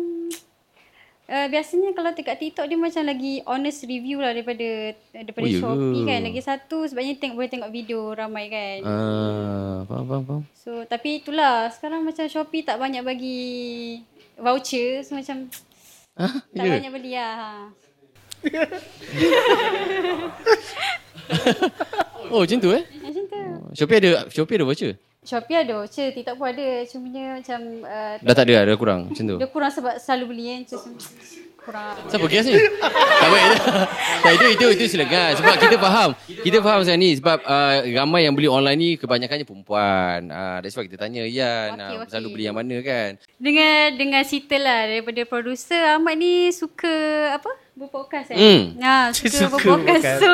[1.25, 4.69] Uh, biasanya kalau dekat TikTok dia macam lagi honest review lah daripada
[5.11, 6.21] daripada Oh, ya Shopee kan.
[6.23, 8.79] Lagi satu sebabnya tengok boleh tengok video ramai kan.
[8.83, 10.43] Ah, faham faham faham.
[10.55, 13.41] So tapi itulah sekarang macam Shopee tak banyak bagi
[14.35, 15.51] voucher so macam
[16.13, 16.73] Ah, tak ya.
[16.77, 17.33] banyak beli lah.
[17.35, 17.49] Ha.
[22.33, 22.85] Oh, macam tu eh?
[23.01, 23.41] Macam tu.
[23.77, 24.93] Shopee ada Shopee ada voucher?
[25.23, 26.69] Shopee ada voucher, TikTok pun ada.
[26.89, 29.37] Cumanya macam uh, Dah tak ada, dah kurang macam tu.
[29.37, 30.61] dia kurang sebab selalu beli kan.
[30.65, 30.81] Macam
[31.63, 31.95] kurang.
[32.11, 32.57] Siapa guess ni?
[32.59, 33.49] tak baik.
[34.25, 35.31] tak, itu, itu, itu silakan.
[35.39, 36.11] Sebab kita faham.
[36.27, 37.11] Kita faham sekarang ni.
[37.21, 40.21] Sebab uh, ramai yang beli online ni kebanyakannya perempuan.
[40.27, 41.77] Uh, that's why kita tanya Yan.
[41.77, 42.09] Okey, Okay, okey.
[42.11, 43.11] Selalu beli yang mana kan?
[43.43, 46.95] Dengan dengan cerita lah daripada producer Ahmad ni suka
[47.35, 47.51] apa?
[47.75, 48.39] Berpodcast eh?
[48.39, 48.63] Hmm.
[48.79, 50.07] Ha, suka, Suka berpodcast.
[50.23, 50.31] So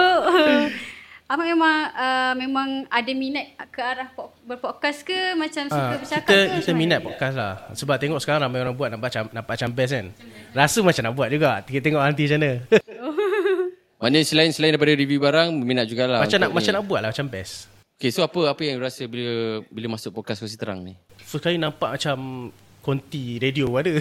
[1.25, 6.25] Ahmad memang uh, memang ada minat ke arah po- berpodcast ke macam suka Ah, bercakap
[6.25, 6.57] kita ke?
[6.61, 7.53] kita minat podcast lah.
[7.73, 10.07] Sebab tengok sekarang ramai orang buat nampak macam nampak macam best kan.
[10.53, 11.51] Rasa macam nak buat juga.
[11.65, 12.53] Kita tengok nanti macam mana.
[14.01, 16.21] Maknanya selain selain daripada review barang, minat jugalah.
[16.21, 16.77] macam nak untuk macam ni.
[16.77, 17.53] nak buat lah macam best.
[17.99, 19.33] Okay, so apa apa yang rasa bila
[19.67, 20.95] bila masuk podcast Kongsi Terang ni?
[21.19, 22.49] First kali nampak macam
[22.89, 24.01] konti radio ada.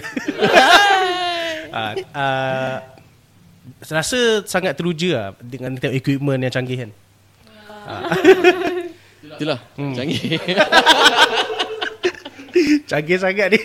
[1.76, 2.76] ah, ah,
[3.84, 6.90] rasa sangat teruja lah dengan tengok equipment yang canggih kan.
[9.36, 9.92] Itulah, hmm.
[9.92, 10.20] canggih.
[12.88, 13.60] Canggih sangat ni.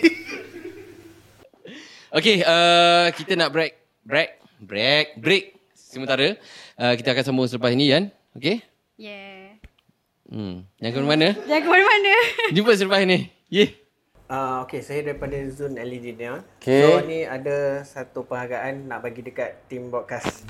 [2.12, 3.72] okay, uh, kita nak break.
[4.04, 4.30] Break.
[4.60, 5.06] Break.
[5.16, 5.44] Break.
[5.72, 6.36] Sementara.
[6.76, 8.12] Uh, kita akan sambung selepas ini, Yan.
[8.36, 8.60] Okay?
[9.00, 9.56] Yeah.
[10.28, 10.68] Hmm.
[10.76, 11.28] Jangan ke mana-mana.
[11.48, 12.14] Jangan ke mana-mana.
[12.52, 13.32] Jumpa selepas ini.
[13.48, 13.83] Yeah.
[14.24, 16.40] Uh, okay, saya daripada Zone LED Neon.
[16.56, 16.80] Okay.
[16.80, 20.48] So, ni ada satu penghargaan nak bagi dekat tim broadcast.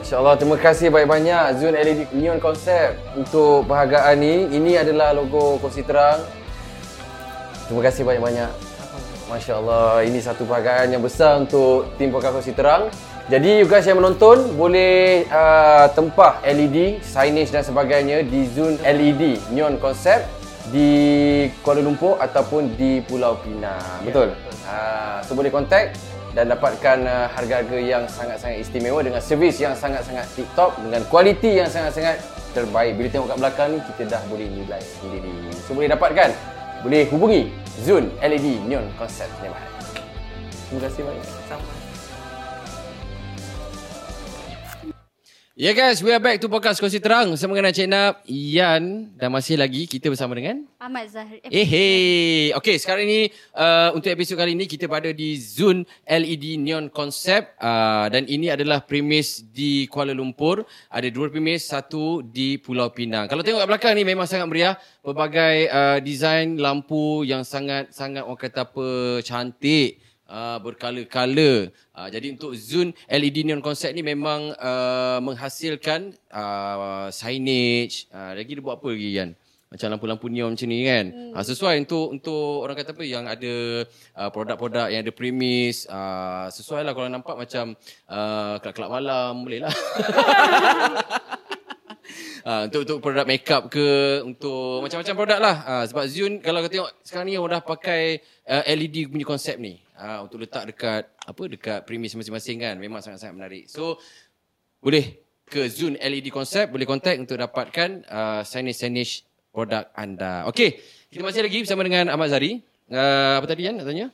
[0.00, 4.48] Masya Allah, terima kasih banyak-banyak Zun LED Neon Concept untuk penghargaan ni.
[4.56, 6.24] Ini adalah logo Kursi Terang.
[7.68, 8.50] Terima kasih banyak-banyak.
[9.28, 12.88] Masya Allah, ini satu penghargaan yang besar untuk tim podcast Kursi Terang.
[13.24, 19.40] Jadi you guys yang menonton boleh uh, tempah LED, signage dan sebagainya di Zun LED
[19.48, 20.28] Neon Concept
[20.68, 20.88] di
[21.64, 24.04] Kuala Lumpur ataupun di Pulau Pinang.
[24.04, 24.36] Betul?
[24.68, 25.96] Ha, so boleh contact
[26.36, 31.72] dan dapatkan uh, harga-harga yang sangat-sangat istimewa dengan servis yang sangat-sangat tip-top dengan kualiti yang
[31.72, 32.20] sangat-sangat
[32.52, 32.92] terbaik.
[33.00, 35.32] Bila tengok kat belakang ni kita dah boleh nilai sendiri.
[35.64, 36.28] So boleh dapatkan,
[36.84, 37.48] boleh hubungi
[37.80, 39.56] Zun LED Neon Concept Sdn
[40.68, 41.28] Terima kasih banyak.
[41.48, 41.83] Sama.
[45.54, 49.14] Ya yeah guys, we are back to podcast Kongsi Terang bersama dengan Encik Nap, Ian
[49.14, 51.38] dan masih lagi kita bersama dengan Ahmad Zahri.
[51.46, 52.50] Eh hey.
[52.58, 57.54] Okay, sekarang ni uh, untuk episod kali ni kita berada di Zun LED Neon Concept
[57.62, 60.66] uh, dan ini adalah premis di Kuala Lumpur.
[60.90, 63.30] Ada dua premis, satu di Pulau Pinang.
[63.30, 64.74] Kalau tengok kat belakang ni memang sangat meriah.
[65.06, 68.86] Pelbagai uh, design lampu yang sangat-sangat orang kata apa
[69.22, 70.02] cantik.
[70.24, 71.68] Uh, berkala-kala.
[71.92, 78.08] Uh, jadi untuk Zun LED Neon Concept ni memang uh, menghasilkan uh, signage.
[78.08, 79.30] Uh, lagi dia buat apa lagi Yan?
[79.74, 81.10] macam lampu-lampu neon macam ni kan.
[81.10, 81.34] Hmm.
[81.34, 83.82] Uh, sesuai untuk untuk orang kata apa yang ada
[84.14, 87.74] uh, produk-produk yang ada premis uh, sesuai lah kalau nampak macam
[88.06, 89.74] uh, kelab-kelab malam boleh lah.
[92.46, 96.70] Uh, untuk untuk produk makeup ke untuk macam-macam produk lah uh, sebab Zun kalau kau
[96.70, 101.02] tengok sekarang ni orang dah pakai uh, LED punya konsep ni uh, untuk letak dekat
[101.06, 103.98] apa dekat premis masing-masing kan memang sangat-sangat menarik so
[104.84, 110.42] boleh ke Zun LED Concept boleh contact untuk dapatkan uh, signage-signage produk anda.
[110.50, 110.82] Okey,
[111.14, 112.58] kita masih lagi bersama dengan Ahmad Zari.
[112.90, 114.10] Uh, apa tadi Yan nak tanya?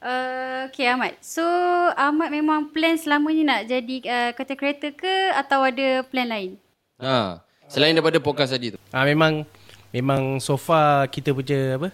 [0.00, 1.12] Uh, okay Ahmad.
[1.20, 1.44] So
[1.92, 6.50] Ahmad memang plan selama ni nak jadi uh, content creator ke atau ada plan lain?
[6.98, 8.78] Ha, selain daripada podcast tadi tu.
[8.88, 9.44] Ah memang
[9.92, 11.92] memang so far kita punya apa?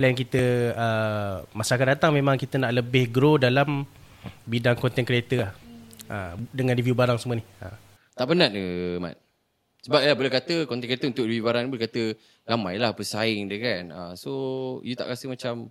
[0.00, 3.84] Plan kita uh, masa akan datang memang kita nak lebih grow dalam
[4.48, 5.52] bidang content creator lah.
[6.08, 7.44] Ah, dengan review barang semua ni.
[7.60, 7.76] Ah.
[8.16, 9.20] Tak penat ke Mat?
[9.84, 12.02] Sebab ya boleh kata content creator untuk review barang ni boleh kata
[12.48, 13.82] ramailah pesaing dia kan.
[13.92, 14.30] Uh, so
[14.88, 15.68] you tak rasa macam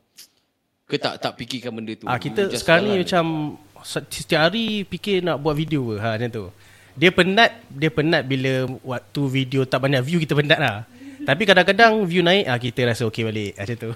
[0.85, 2.05] ke tak tak fikirkan benda tu.
[2.05, 6.21] Ah kita Just sekarang ni macam se- setiap hari fikir nak buat video ke ha
[6.21, 6.45] macam tu.
[6.93, 10.85] Dia penat, dia penat bila waktu video tak banyak view kita penat lah.
[11.25, 13.91] Tapi kadang-kadang view naik ah kita rasa okey balik macam tu.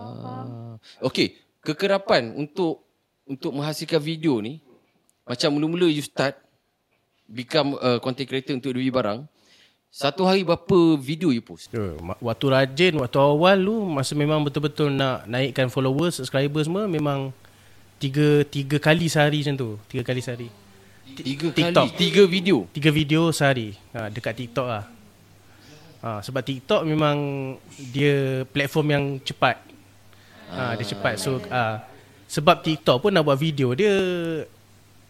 [0.00, 2.80] Ah, okey, kekerapan untuk
[3.28, 4.58] untuk menghasilkan video ni
[5.22, 6.34] macam mula-mula you start
[7.28, 9.28] become a content creator untuk review barang.
[9.90, 11.70] Satu hari berapa video you post?
[11.98, 17.34] Ma- Waktu rajin, waktu awal lu masa memang betul-betul nak naikkan followers, subscribers semua memang
[17.98, 19.70] tiga tiga kali sehari macam tu.
[19.90, 20.48] Tiga kali sehari.
[21.10, 21.86] Tiga TikTok.
[21.90, 22.56] kali, tiga video.
[22.70, 24.86] Tiga video sehari ha, dekat TikTok lah.
[26.00, 27.16] Ha, sebab TikTok memang
[27.90, 29.58] dia platform yang cepat.
[30.50, 31.14] Ha, dia cepat.
[31.16, 31.84] So ha,
[32.26, 33.90] sebab TikTok pun nak buat video dia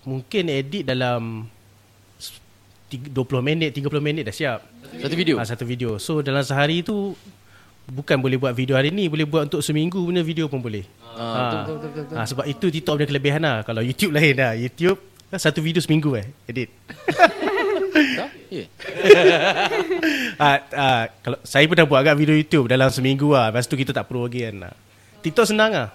[0.03, 1.45] mungkin edit dalam
[2.17, 2.41] s-
[2.87, 4.61] tiga- 20 minit, 30 minit dah siap.
[4.97, 5.37] Satu video.
[5.37, 5.97] Ha, satu video.
[5.97, 7.13] So dalam sehari tu
[7.87, 10.85] bukan boleh buat video hari ni, boleh buat untuk seminggu punya video pun boleh.
[11.11, 12.17] Ah, betul, betul, betul, betul.
[12.17, 13.57] Ha, sebab itu TikTok punya kelebihan lah.
[13.63, 14.53] Kalau YouTube lain dah.
[14.55, 16.69] YouTube kan satu video seminggu eh edit.
[18.51, 18.67] Ya.
[20.41, 23.53] Ah, ah, kalau saya pernah buat agak video YouTube dalam seminggu lah.
[23.53, 24.73] Lepas tu kita tak perlu lagi kan.
[25.21, 25.25] Ah.
[25.29, 25.89] TikTok senang lah.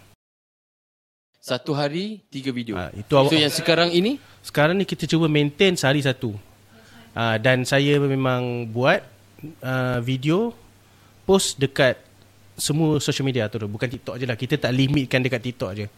[1.41, 2.77] Satu hari, tiga video.
[2.77, 6.37] Ah, itu so yang sekarang ini, Sekarang ni kita cuba maintain sehari satu.
[7.17, 9.01] Ah, dan saya memang buat
[9.65, 10.53] ah, video
[11.25, 11.97] post dekat
[12.53, 13.57] semua social media tu.
[13.65, 14.37] Bukan TikTok je lah.
[14.37, 15.89] Kita tak limitkan dekat TikTok je.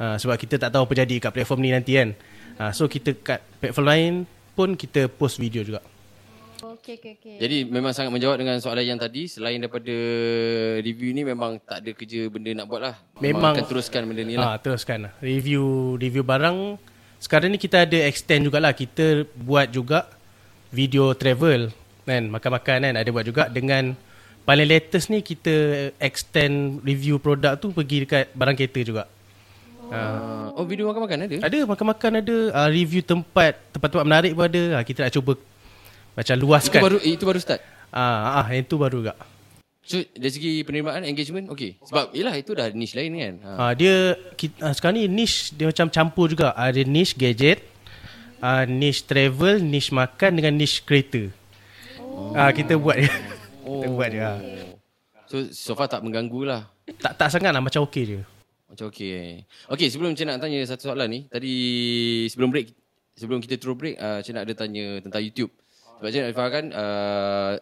[0.00, 2.16] Ah, sebab kita tak tahu apa jadi kat platform ni nanti kan.
[2.56, 4.12] Ah, so kita kat platform lain
[4.56, 5.84] pun kita post video juga.
[6.62, 7.36] Okey, okey, okey.
[7.42, 9.26] jadi memang sangat menjawab dengan soalan yang tadi.
[9.26, 9.90] Selain daripada
[10.78, 12.94] review ni memang tak ada kerja benda nak buat lah.
[13.18, 14.54] Memang- akan teruskan benda ni lah.
[14.54, 15.12] Ah, teruskan lah.
[15.18, 16.78] Review review barang.
[17.18, 18.70] Sekarang ni kita ada extend jugalah.
[18.78, 20.06] Kita buat juga
[20.70, 21.74] video travel
[22.06, 23.98] kan, makan-makan kan ada buat juga dengan
[24.46, 29.04] paling latest ni kita extend review produk tu pergi dekat barang kereta juga.
[29.90, 31.36] Ah, oh video makan-makan ada?
[31.42, 34.62] Ada makan-makan ada, uh, review tempat, tempat-tempat menarik pun ada.
[34.78, 35.34] Ah, kita nak cuba
[36.12, 36.80] macam Itu luaskan.
[36.82, 37.60] baru itu baru start.
[37.92, 39.14] Ah, ah, yang tu baru juga.
[39.82, 41.82] So dari segi penerimaan engagement okey.
[41.82, 43.34] Sebab yalah itu dah niche lain kan.
[43.42, 43.50] Ha.
[43.58, 46.54] Ha, dia kita, uh, sekarang ni niche dia macam campur juga.
[46.54, 47.66] Ada niche gadget,
[48.38, 51.26] uh, niche travel, niche makan dengan niche kereta.
[51.98, 52.30] Oh.
[52.30, 53.10] Uh, kita buat dia.
[53.66, 54.22] kita buat dia.
[54.22, 54.38] ah.
[55.26, 56.70] So so far tak mengganggu lah.
[57.02, 58.20] Tak tak sangat lah macam okey je.
[58.70, 59.42] Macam okey.
[59.68, 61.54] Okey, sebelum Cik nak tanya satu soalan ni, tadi
[62.32, 62.70] sebelum break
[63.18, 65.50] sebelum kita terus break, uh, Cik nak ada tanya tentang YouTube.
[66.02, 67.52] Sebab Cik nak fahamkan uh,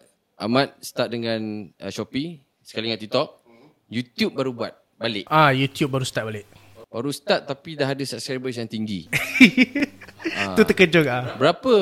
[0.41, 3.37] Ahmad start dengan uh, Shopee, sekali dengan TikTok.
[3.85, 5.29] YouTube baru buat balik.
[5.29, 6.49] Ah YouTube baru start balik.
[6.89, 9.05] Baru start tapi dah ada subscribers yang tinggi.
[10.21, 10.53] Ah.
[10.53, 11.33] Tu terkejut ah.
[11.37, 11.73] Berapa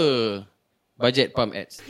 [0.96, 1.84] bajet pump ads?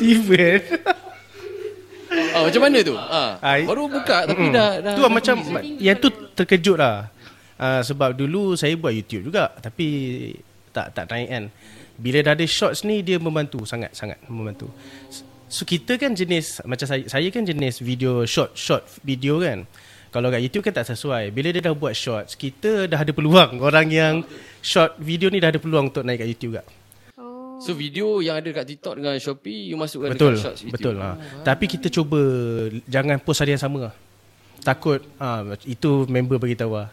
[0.00, 0.44] Tiba.
[2.36, 2.96] Oh, macam mana tu?
[2.96, 5.36] Ah, baru buka tapi dah dah tu lah macam
[5.76, 7.12] yang tu terkejut lah.
[7.60, 9.88] Uh, sebab dulu saya buat YouTube juga tapi
[10.72, 11.44] tak tak naik kan.
[12.00, 14.72] Bila dah ada shorts ni dia membantu sangat sangat membantu.
[15.50, 19.68] So kita kan jenis macam saya saya kan jenis video short short video kan.
[20.10, 21.30] Kalau kat YouTube kan tak sesuai.
[21.30, 23.62] Bila dia dah buat shorts, kita dah ada peluang.
[23.62, 24.26] Orang yang
[24.58, 26.62] short video ni dah ada peluang untuk naik kat YouTube juga.
[27.14, 27.62] Oh.
[27.62, 30.74] So video yang ada kat TikTok dengan Shopee you masukkan Betul, dekat shorts YouTube.
[30.74, 30.94] betul.
[30.98, 31.10] Ha.
[31.46, 32.20] Tapi kita cuba
[32.90, 33.94] jangan post hari yang sama lah.
[34.66, 36.90] Takut ha, itu member bagi tahu lah.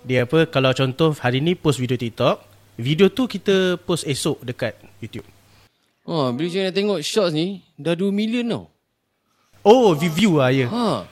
[0.00, 2.40] Dia apa kalau contoh hari ni post video TikTok,
[2.80, 5.26] video tu kita post esok dekat YouTube.
[6.08, 8.64] Oh, bila saya nak tengok shorts ni dah 2 million tau.
[9.60, 10.66] Oh, review lah ya.
[10.72, 11.04] Ha.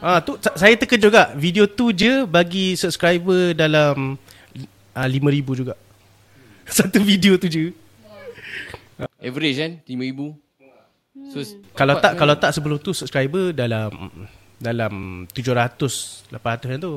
[0.00, 1.32] Ha, tu sa- saya terkejut juga.
[1.36, 4.16] Video tu je bagi subscriber dalam
[4.96, 5.74] uh, 5000 juga.
[6.64, 7.72] Satu video tu je.
[9.20, 10.40] Average kan 5000.
[11.32, 11.38] So
[11.72, 13.90] Kalau tak kalau tak sebelum tu subscriber dalam
[14.56, 16.94] dalam 700 800 macam tu.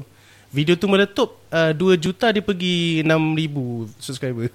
[0.58, 4.50] Video tu meletup uh, 2 juta dia pergi 6000 subscriber.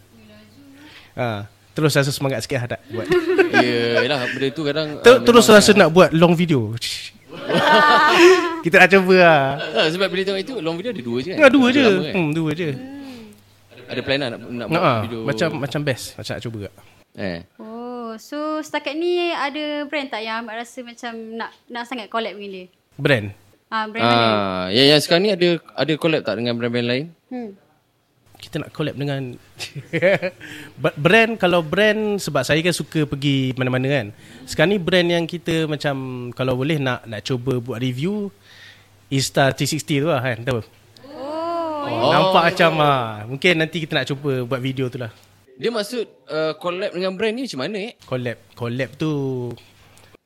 [1.14, 1.46] Ha,
[1.78, 3.06] terus rasa semangat sikit lah tak buat.
[4.02, 6.74] Yalah benda tu kadang Ter, ah, terus rasa nak buat long video.
[8.66, 9.42] Kita nak cuba lah.
[9.78, 11.38] Ah, sebab bila tengok itu long video ada dua je kan.
[11.38, 11.82] Ya, dua je.
[11.86, 12.14] Lama kan?
[12.18, 12.68] Hmm, dua je.
[13.86, 15.20] Ada plan lah nak, nak buat Ha, video.
[15.22, 16.04] macam macam best.
[16.18, 16.58] Macam nak cuba
[17.14, 17.40] eh.
[17.62, 22.34] Oh, so setakat ni ada brand tak yang Ahmad rasa macam nak nak sangat collab
[22.34, 22.64] dengan dia?
[22.98, 23.26] Brand.
[23.72, 24.20] Ah, brand mana?
[24.20, 27.06] Ah, yang, yang sekarang ni ada ada collab tak dengan brand-brand lain?
[27.32, 27.56] Hmm.
[28.42, 29.38] kita nak collab dengan
[31.06, 34.06] brand kalau brand sebab saya kan suka pergi mana-mana kan.
[34.44, 38.34] Sekarang ni brand yang kita macam kalau boleh nak nak cuba buat review
[39.08, 40.58] Insta 360 tu lah kan tahu.
[40.58, 42.10] Oh, Oh.
[42.14, 45.10] Nampak macam ah mungkin nanti kita nak cuba buat video tu lah.
[45.58, 47.92] Dia maksud uh, collab dengan brand ni macam mana eh?
[48.06, 49.10] Collab collab tu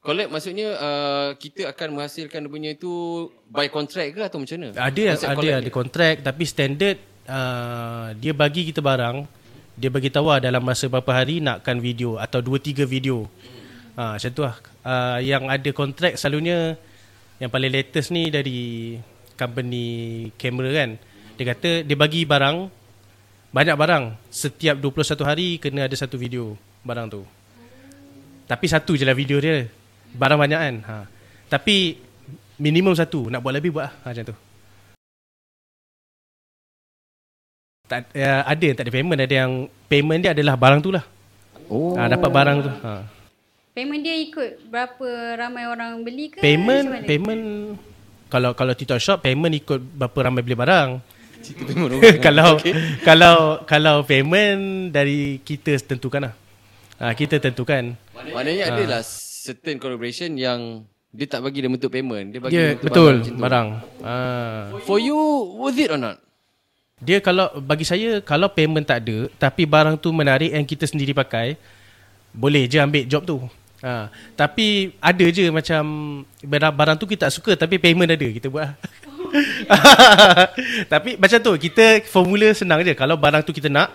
[0.06, 4.70] Collab maksudnya uh, kita akan menghasilkan dia punya tu by contract ke atau macam mana?
[4.78, 6.96] ada Konsep ada ada kontrak tapi standard
[7.26, 9.26] uh, dia bagi kita barang
[9.74, 13.28] dia bagi tahu lah dalam masa berapa hari nakkan video atau 2 3 video.
[13.98, 14.56] Ha macam tu lah.
[14.86, 16.78] Uh, yang ada kontrak selalunya
[17.42, 18.96] yang paling latest ni dari
[19.36, 19.86] company
[20.40, 20.90] kamera kan.
[21.36, 22.72] Dia kata dia bagi barang
[23.52, 27.22] banyak barang setiap 21 hari kena ada satu video barang tu.
[28.48, 29.66] Tapi satu je lah video dia.
[30.16, 30.74] Barang banyak kan.
[30.88, 30.94] Ha.
[31.52, 32.00] Tapi
[32.56, 33.28] minimum satu.
[33.28, 33.94] Nak buat lebih buat lah.
[34.02, 34.36] Ha, macam tu.
[37.86, 39.52] tak, uh, ada yang tak ada payment, ada yang
[39.86, 41.04] payment dia adalah barang tu lah.
[41.70, 41.94] Oh.
[41.94, 42.70] Ah, dapat barang tu.
[42.70, 42.92] Ha.
[43.74, 45.06] Payment dia ikut berapa
[45.38, 46.42] ramai orang beli ke?
[46.42, 47.42] Payment, payment
[48.26, 50.88] kalau kalau TikTok Shop payment ikut berapa ramai beli barang.
[51.46, 52.18] Payment orang.
[52.26, 52.48] kalau
[53.04, 53.36] kalau
[53.68, 56.34] kalau payment dari kita tentukan lah.
[56.96, 57.92] Ha, kita tentukan.
[58.16, 59.02] Maknanya ada lah
[59.46, 60.82] certain collaboration yang
[61.14, 62.34] dia tak bagi dalam bentuk payment.
[62.34, 63.38] Dia bagi dalam bentuk betul barang.
[63.38, 63.68] barang.
[64.02, 64.14] Ha.
[64.82, 65.16] For you,
[65.56, 66.18] worth it or not?
[66.98, 71.12] Dia kalau bagi saya kalau payment tak ada tapi barang tu menarik yang kita sendiri
[71.12, 71.60] pakai
[72.32, 73.38] boleh je ambil job tu.
[73.84, 74.08] Ha.
[74.32, 75.82] Tapi ada je macam
[76.40, 78.72] barang, barang tu kita tak suka tapi payment ada kita buat.
[80.92, 83.92] tapi macam tu kita formula senang je kalau barang tu kita nak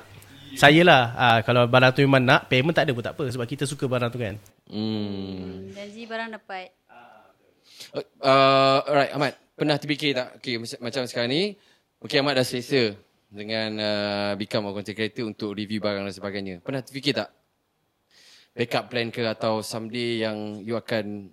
[0.53, 3.47] saya lah ha, kalau barang tu memang nak payment tak ada pun tak apa sebab
[3.47, 4.37] kita suka barang tu kan.
[4.71, 5.67] Hmm.
[5.75, 6.71] Janji barang dapat.
[8.23, 9.35] Uh, alright, Ahmad.
[9.59, 10.39] Pernah terfikir tak?
[10.39, 11.43] Okay, macam, macam sekarang ni,
[11.99, 12.95] okay, Ahmad dah selesa
[13.27, 16.55] dengan uh, become a content creator untuk review barang dan sebagainya.
[16.63, 17.29] Pernah terfikir tak?
[18.51, 21.31] Backup plan ke atau someday yang you akan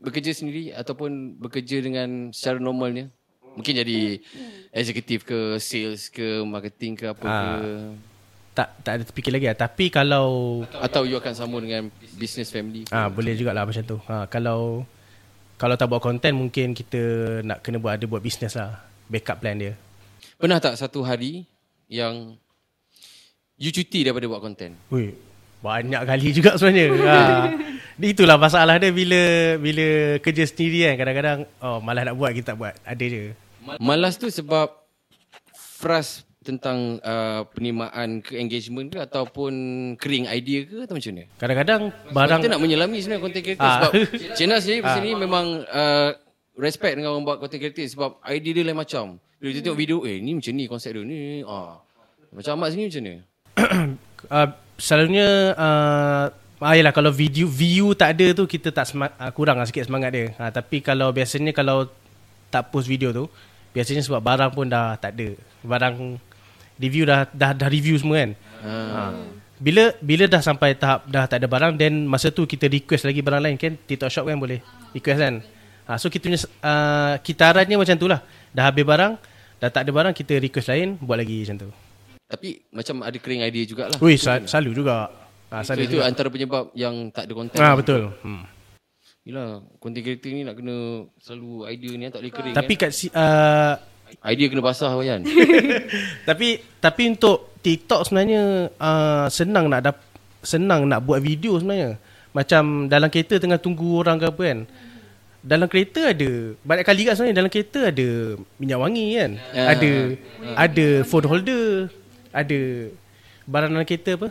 [0.00, 3.10] bekerja sendiri ataupun bekerja dengan secara normalnya?
[3.58, 4.22] Mungkin jadi
[4.70, 7.64] eksekutif ke, sales ke, marketing ke apa ke.
[8.58, 9.54] Tak tak ada terfikir lagi lah.
[9.54, 10.26] Tapi kalau
[10.82, 12.90] Atau you akan sambung dengan business family.
[12.90, 14.02] Ah boleh jugalah macam tu.
[14.10, 14.82] Ha, kalau
[15.54, 16.98] kalau tak buat konten mungkin kita
[17.46, 18.82] nak kena buat ada buat bisnes lah.
[19.06, 19.78] Backup plan dia.
[20.38, 21.46] Pernah tak satu hari
[21.86, 22.34] yang
[23.58, 24.74] you cuti daripada buat konten?
[24.90, 25.14] Ui,
[25.62, 26.86] banyak kali juga sebenarnya.
[27.10, 27.18] ha.
[27.98, 32.58] Itulah masalah dia bila bila kerja sendiri kan kadang-kadang oh malas nak buat kita tak
[32.58, 32.74] buat.
[32.86, 33.22] Ada je.
[33.82, 34.70] Malas tu sebab
[35.78, 39.52] frust tentang uh, penerimaan ke engagement ke ataupun
[40.00, 41.24] kering idea ke atau macam mana?
[41.36, 41.82] Kadang-kadang
[42.16, 43.76] Barang kita nak menyelami sebenarnya content creator Ah.
[43.76, 43.92] sebab
[44.32, 46.10] Cina sendiri di sini memang uh,
[46.56, 49.20] respect dengan orang buat content creator sebab idea dia lain macam.
[49.38, 51.44] Bila kita tengok video, eh ni macam ni konsep dia ni.
[51.44, 51.84] Ah.
[52.32, 53.14] Macam Ahmad sini macam ni.
[54.32, 54.48] uh,
[54.80, 56.24] selalunya uh,
[56.64, 59.84] ah, yalah, kalau video view tak ada tu kita tak sema- uh, kurang lah sikit
[59.84, 60.26] semangat dia.
[60.40, 61.86] Ha, tapi kalau biasanya kalau
[62.48, 63.28] tak post video tu
[63.76, 65.36] biasanya sebab barang pun dah tak ada.
[65.62, 66.16] Barang
[66.78, 68.30] review dah dah, dah review semua kan.
[68.62, 68.72] Ha.
[69.58, 73.18] Bila bila dah sampai tahap dah tak ada barang then masa tu kita request lagi
[73.22, 74.62] barang lain kan TikTok shop kan boleh
[74.94, 75.34] request kan.
[75.88, 78.20] Ha, so kita punya uh, kitarannya macam tu lah.
[78.52, 79.16] Dah habis barang,
[79.56, 81.70] dah tak ada barang kita request lain buat lagi macam tu.
[82.28, 83.98] Tapi macam ada kering idea jugalah.
[84.04, 85.08] Wih, sal- selalu juga.
[85.48, 86.04] Ha, selalu itu juga.
[86.04, 87.56] antara penyebab yang tak ada konten.
[87.56, 88.12] Ah betul.
[88.20, 88.44] Hmm.
[89.24, 92.80] Yelah, content creator ni nak kena selalu idea ni tak boleh kering Tapi kan.
[92.84, 93.74] kat si, uh,
[94.24, 95.20] Idea kena basah kan.
[96.28, 99.96] tapi tapi untuk TikTok sebenarnya uh, senang nak dap,
[100.42, 102.00] senang nak buat video sebenarnya.
[102.32, 104.60] Macam dalam kereta tengah tunggu orang ke apa kan.
[105.38, 106.30] Dalam kereta ada
[106.66, 108.08] banyak kali kat sebenarnya dalam kereta ada
[108.58, 109.30] minyak wangi kan.
[109.54, 109.66] Ah.
[109.76, 109.92] Ada
[110.54, 111.66] ada phone holder,
[112.34, 112.60] ada
[113.46, 114.28] barang dalam kereta apa?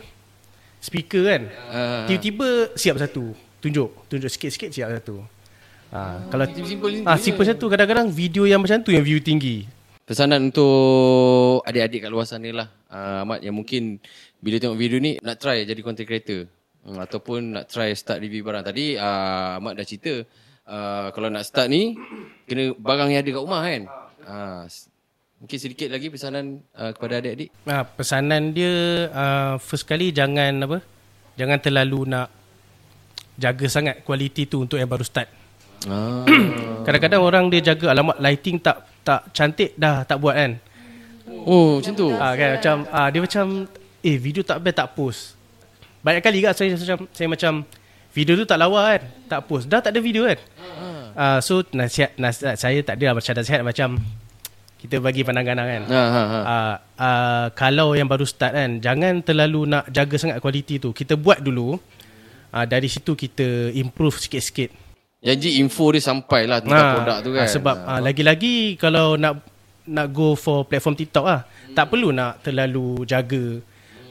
[0.78, 1.42] Speaker kan.
[1.72, 2.04] Ah.
[2.06, 3.34] Tiba-tiba siap satu.
[3.58, 5.37] Tunjuk, tunjuk sikit-sikit siap satu.
[5.88, 7.24] Ha, kalau Simple-simple ah je.
[7.24, 9.64] simple satu kadang-kadang video yang macam tu yang view tinggi.
[10.04, 12.68] Pesanan untuk adik-adik kat luar sana lah.
[12.88, 14.00] Uh, Ahmad yang mungkin
[14.40, 16.48] bila tengok video ni nak try jadi content creator.
[16.84, 18.64] Hmm, ataupun nak try start review barang.
[18.64, 20.24] Tadi uh, Ahmad dah cerita
[20.68, 21.96] uh, kalau nak start ni
[22.44, 23.82] kena barang yang ada kat rumah kan.
[24.28, 24.62] Uh,
[25.40, 27.48] mungkin sedikit lagi pesanan uh, kepada adik-adik.
[27.64, 30.78] Ah, pesanan dia uh, first kali jangan apa?
[31.36, 32.28] Jangan terlalu nak
[33.38, 35.37] jaga sangat kualiti tu untuk yang baru start.
[35.86, 36.26] Ah.
[36.88, 40.58] Kadang-kadang orang dia jaga alamat lighting tak tak cantik dah tak buat kan.
[41.46, 42.08] Oh macam tu.
[42.16, 43.44] Ah kan macam ah dia macam
[44.02, 45.20] eh video tak best tak post.
[46.02, 47.52] Banyak kali kan saya macam saya macam
[48.10, 49.70] video tu tak lawa kan, tak post.
[49.70, 50.38] Dah tak ada video kan.
[51.14, 53.88] Ah so nasihat, nasihat saya tak ada macam nasihat macam
[54.78, 55.82] kita bagi pandangan lah kan.
[55.90, 56.38] Ha, ha, ha.
[56.38, 61.18] uh, uh, kalau yang baru start kan jangan terlalu nak jaga sangat kualiti tu kita
[61.18, 61.74] buat dulu
[62.54, 64.87] uh, dari situ kita improve sikit-sikit
[65.18, 67.42] Janji info dia sampai lah tentang Ah, produk tu kan.
[67.42, 69.42] ah, sebab uh, lagi-lagi kalau nak
[69.88, 71.42] nak go for platform TikTok ah
[71.74, 73.58] tak perlu nak terlalu jaga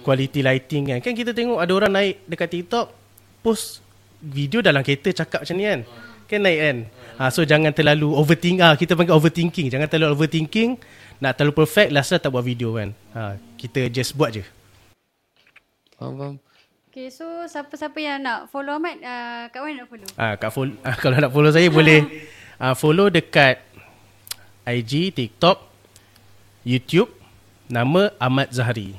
[0.03, 0.99] quality lighting kan.
[0.99, 2.91] Kan kita tengok ada orang naik dekat TikTok
[3.39, 3.79] post
[4.19, 5.81] video dalam kereta cakap macam ni kan.
[6.27, 6.77] Kan naik kan.
[7.17, 9.71] Ha, so jangan terlalu overthink ah kita panggil overthinking.
[9.71, 10.75] Jangan terlalu overthinking
[11.23, 12.91] nak terlalu perfect last tak buat video kan.
[13.15, 14.43] Ha, kita just buat je.
[15.95, 16.35] Faham, faham.
[16.97, 20.09] Okay, so siapa-siapa yang nak follow Ahmad, uh, kat mana nak follow?
[20.17, 22.25] Ah, kat follow, ah, kalau nak follow saya boleh
[22.57, 23.61] ah, follow dekat
[24.65, 25.61] IG, TikTok,
[26.65, 27.13] YouTube
[27.69, 28.97] nama Ahmad Zahri.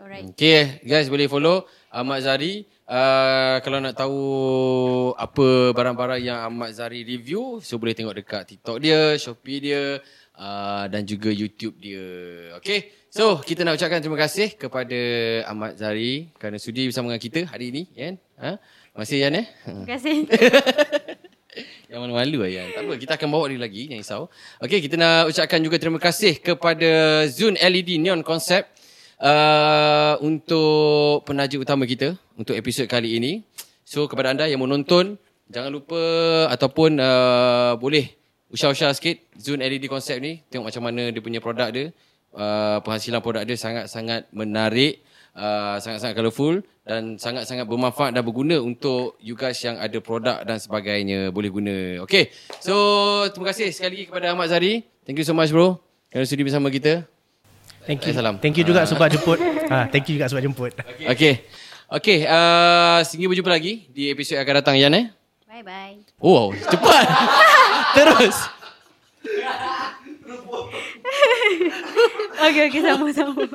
[0.00, 0.32] Alright.
[0.32, 2.64] Okay guys boleh follow Ahmad Zari.
[2.88, 4.20] Uh, kalau nak tahu
[5.20, 10.00] apa barang-barang yang Ahmad Zari review, so boleh tengok dekat TikTok dia, Shopee dia
[10.40, 12.04] uh, dan juga YouTube dia.
[12.56, 14.98] Okay, So, kita nak ucapkan terima kasih kepada
[15.46, 18.18] Ahmad Zari kerana sudi bersama dengan kita hari ini, Yan.
[18.42, 18.58] Ha?
[18.90, 19.46] Masih Yan eh?
[19.62, 20.26] Terima kasih.
[21.94, 22.74] Yang malu-malu lah Yan.
[22.74, 24.22] Tak apa, kita akan bawa dia lagi, jangan risau.
[24.58, 26.90] Okey, kita nak ucapkan juga terima kasih kepada
[27.30, 28.82] Zun LED Neon Concept
[29.22, 33.46] uh, untuk penaja utama kita untuk episod kali ini.
[33.86, 35.22] So, kepada anda yang menonton,
[35.54, 36.02] jangan lupa
[36.50, 38.10] ataupun uh, boleh
[38.50, 40.42] usah-usah sikit Zun LED Concept ni.
[40.50, 41.94] Tengok macam mana dia punya produk dia.
[42.34, 45.06] Uh, penghasilan produk dia sangat-sangat menarik.
[45.34, 50.62] Uh, sangat-sangat colourful dan sangat-sangat bermanfaat dan berguna untuk you guys yang ada produk dan
[50.62, 51.76] sebagainya boleh guna.
[52.06, 52.30] Okay,
[52.62, 52.74] so
[53.34, 54.86] terima kasih sekali lagi kepada Ahmad Zari.
[55.02, 55.82] Thank you so much bro
[56.14, 57.02] kerana sudi bersama kita.
[57.82, 58.12] Thank you.
[58.12, 58.38] Eh, salam.
[58.38, 59.42] Thank you juga sebab jemput.
[59.66, 60.70] Ah, thank you juga sebab jemput.
[61.02, 61.42] Okay,
[61.90, 65.06] okay uh, sehingga berjumpa lagi di episod yang akan datang Yan eh.
[65.50, 66.18] Bye-bye.
[66.22, 67.06] Oh, cepat.
[67.98, 68.53] Terus.
[72.34, 72.80] Okay, okay.
[72.82, 73.44] Sama-sama.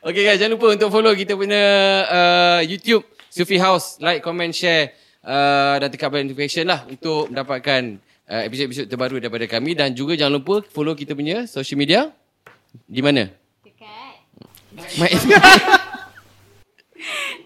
[0.00, 1.62] Okay guys, jangan lupa untuk follow kita punya
[2.08, 4.90] uh, YouTube Sufi House, like, comment, share
[5.22, 10.18] uh, dan tekan bell notification lah untuk mendapatkan uh, episod-episod terbaru daripada kami dan juga
[10.18, 12.10] jangan lupa follow kita punya social media
[12.88, 13.30] di mana?
[13.62, 14.14] Dekat.
[14.98, 15.14] My-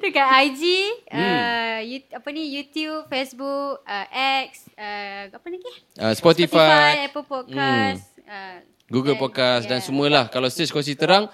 [0.01, 0.63] Dekat IG,
[1.11, 1.19] hmm.
[1.19, 4.07] uh, you- apa ni, YouTube, Facebook, uh,
[4.49, 5.73] X, uh, apa lagi?
[5.99, 8.14] uh, Spotify, Apple Podcast.
[8.25, 8.59] Uh,
[8.89, 9.87] Google dan- Podcast dan yeah.
[9.87, 10.25] semualah.
[10.29, 11.29] Kalau search kongsi terang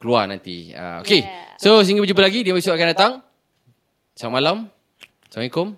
[0.00, 0.72] keluar nanti.
[0.72, 1.22] Uh, okay.
[1.24, 1.56] Yeah.
[1.60, 3.12] So sehingga berjumpa lagi di episod akan datang.
[4.16, 4.56] Selamat malam.
[5.28, 5.76] Assalamualaikum.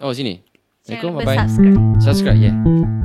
[0.00, 0.40] Oh sini.
[0.80, 1.10] Assalamualaikum.
[1.12, 1.38] lupa Bye bye.
[1.44, 1.80] subscribe.
[2.00, 2.99] Subscribe, yeah.